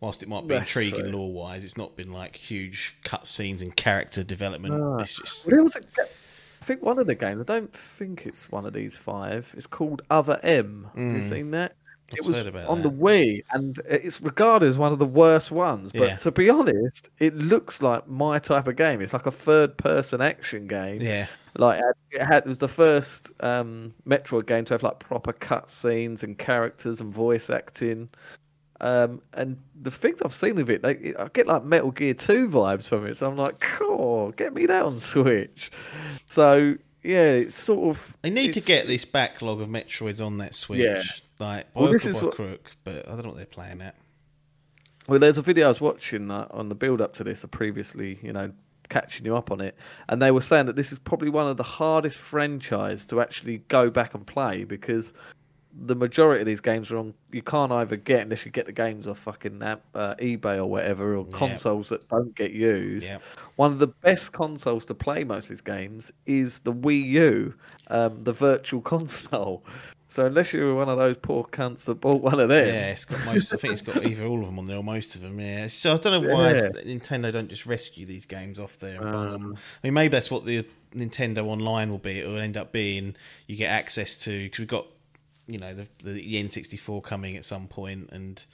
[0.00, 3.62] Whilst it might be That's intriguing lore wise, it's not been like huge cut scenes
[3.62, 4.74] and character development.
[4.82, 4.98] Ah.
[4.98, 7.40] It's just Well, there was a, I think one of the games.
[7.40, 9.52] I don't think it's one of these five.
[9.56, 10.88] It's called Other M.
[10.94, 11.28] Have you Mm.
[11.28, 11.76] seen that?
[12.12, 12.90] I've it was heard about on the.
[12.90, 15.90] Wii, and it's regarded as one of the worst ones.
[15.90, 16.16] But Yeah.
[16.16, 19.00] to be honest, it looks like my type of game.
[19.00, 21.00] It's like a third-person action game.
[21.00, 21.26] yeah.
[21.56, 21.80] Like
[22.10, 26.36] it had it was the first um, Metroid game to have like proper cutscenes and
[26.36, 28.10] characters and voice acting.
[28.80, 32.48] Um, and the things I've seen of it, they, I get like Metal Gear Two
[32.48, 33.16] vibes from it.
[33.16, 35.70] So I'm like, cool, get me that on Switch.
[36.26, 40.54] So yeah, it's sort of They need to get this backlog of Metroids on that
[40.54, 40.80] Switch.
[40.80, 41.02] Yeah.
[41.38, 43.94] Like, by Well, this is what- crook, but I don't know what they're playing at.
[45.06, 47.48] Well, there's a video I was watching uh, on the build up to this, or
[47.48, 48.50] previously, you know,
[48.88, 49.76] catching you up on it,
[50.08, 53.58] and they were saying that this is probably one of the hardest franchise to actually
[53.68, 55.12] go back and play because
[55.76, 57.14] the majority of these games are on.
[57.32, 61.16] You can't either get unless you get the games off fucking uh, eBay or whatever,
[61.16, 63.06] or consoles that don't get used.
[63.06, 63.18] Yeah.
[63.56, 67.54] One of the best consoles to play most of these games is the Wii U,
[67.88, 69.64] um, the virtual console.
[70.08, 73.04] So unless you're one of those poor cunts that bought one of them, Yeah, it's
[73.04, 73.52] got most.
[73.52, 75.40] I think it's got either all of them on there or most of them.
[75.40, 76.68] Yeah, so I don't know why Yeah.
[76.84, 79.58] Nintendo don't just rescue these games off there and buy Um, them.
[79.82, 80.64] I mean, maybe that's what the
[80.94, 82.20] Nintendo Online will be.
[82.20, 83.16] It will end up being
[83.48, 84.86] you get access to because we've got
[85.46, 88.44] you know the, the N64 coming at some point, and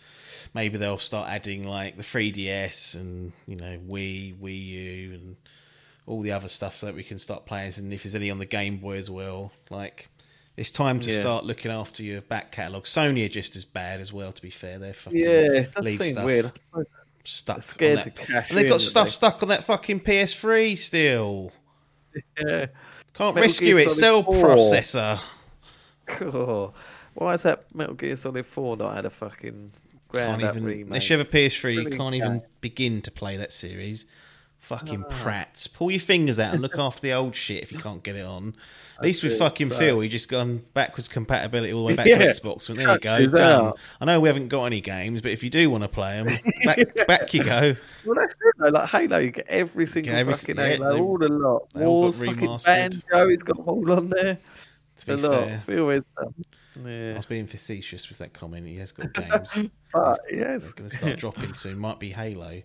[0.54, 5.36] maybe they'll start adding like the 3DS and you know Wii, Wii U, and
[6.06, 7.72] all the other stuff so that we can start playing.
[7.76, 10.08] And if there's any on the Game Boy as well, like.
[10.56, 11.20] It's time to Yeah.
[11.20, 12.84] start looking after your back catalogue.
[12.84, 14.30] Sony are just as bad as well.
[14.30, 16.52] To be fair, they're fucking yeah, it does leave seem stuff weird.
[17.24, 17.62] stuck.
[17.62, 18.16] Scared on to that.
[18.26, 21.52] cash and they've got that stuff they- stuck on that fucking PS3 still.
[22.36, 22.66] Yeah.
[23.14, 23.90] Can't Metal rescue Gear it.
[23.90, 24.44] Solid Cell 4.
[24.48, 25.20] processor.
[26.10, 26.74] Cool.
[27.14, 29.72] Why is that Metal Gear Solid 4 not had a fucking
[30.08, 30.64] ground Can't even.
[30.64, 30.86] remake?
[30.86, 34.06] Unless you have a PS3, you can't even begin to play that series.
[34.60, 35.12] Fucking Ah.
[35.12, 35.72] prats.
[35.72, 38.24] Pull your fingers out and look after the old shit if you can't get it
[38.26, 38.54] on.
[38.98, 42.04] At least with fucking so- Phil, he just gone backwards compatibility all the way back
[42.06, 42.18] Yeah.
[42.18, 42.68] to Xbox.
[42.68, 43.64] Well, there you go, done.
[43.68, 43.78] out.
[44.02, 46.38] I know we haven't got any games, but if you do want to play them,
[46.66, 47.74] back, back you go.
[48.04, 48.68] Well, that's good though.
[48.68, 51.68] Like Halo, you get every single every- fucking yeah, Halo, they- all the lot.
[51.74, 52.58] they all Wars, fucking.
[52.66, 54.38] Banjo, he's got all on there.
[55.00, 55.48] To be A lot.
[55.48, 56.34] fair, Phil is um,
[56.86, 58.66] I was being facetious with that comment.
[58.66, 59.68] He has got games.
[59.92, 60.64] But, yes.
[60.64, 61.78] It's going to start dropping soon.
[61.78, 62.62] Might be Halo.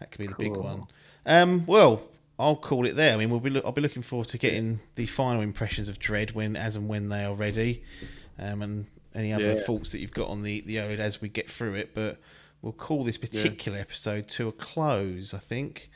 [0.00, 0.86] That could be the big one.
[1.26, 2.02] Um, well,
[2.38, 3.14] I'll call it there.
[3.14, 5.98] I mean, we'll be look, I'll be looking forward to getting the final impressions of
[5.98, 7.82] Dread when, as and when they are ready,
[8.38, 9.60] um, and any other Yeah.
[9.60, 11.94] thoughts that you've got on the the OLED as we get through it.
[11.94, 12.18] But
[12.62, 15.32] we'll call this particular episode to a close.
[15.34, 15.90] I think.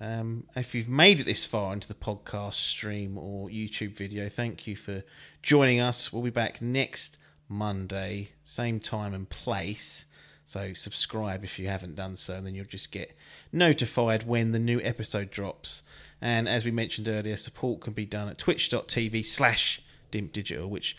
[0.00, 4.66] Um, if you've made it this far into the podcast stream or YouTube video, thank
[4.66, 5.04] you for
[5.42, 6.10] joining us.
[6.10, 7.18] We'll be back next
[7.50, 10.06] Monday, same time and place.
[10.46, 13.14] So subscribe if you haven't done so, and then you'll just get
[13.52, 15.82] notified when the new episode drops.
[16.20, 20.96] And as we mentioned earlier, support can be done at twitch.tv slash dimpdigital, which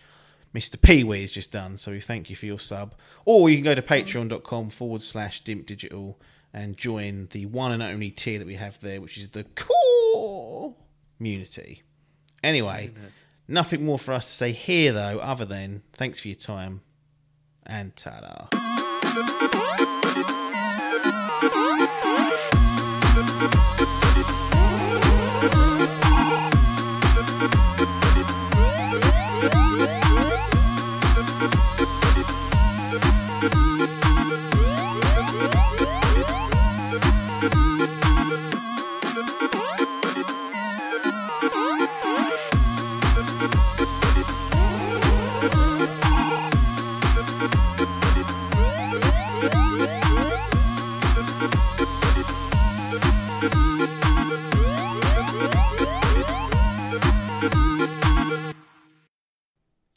[0.54, 0.80] Mr.
[0.80, 1.78] Pee Wee has just done.
[1.78, 2.94] So we thank you for your sub.
[3.26, 6.16] Or you can go to patreon.com forward slash dimpdigital
[6.54, 10.76] and join the one and only tier that we have there, which is the core
[11.18, 11.84] community.
[12.44, 12.92] Anyway,
[13.48, 16.82] nothing more for us to say here, though, other than thanks for your time
[17.66, 19.91] and ta da.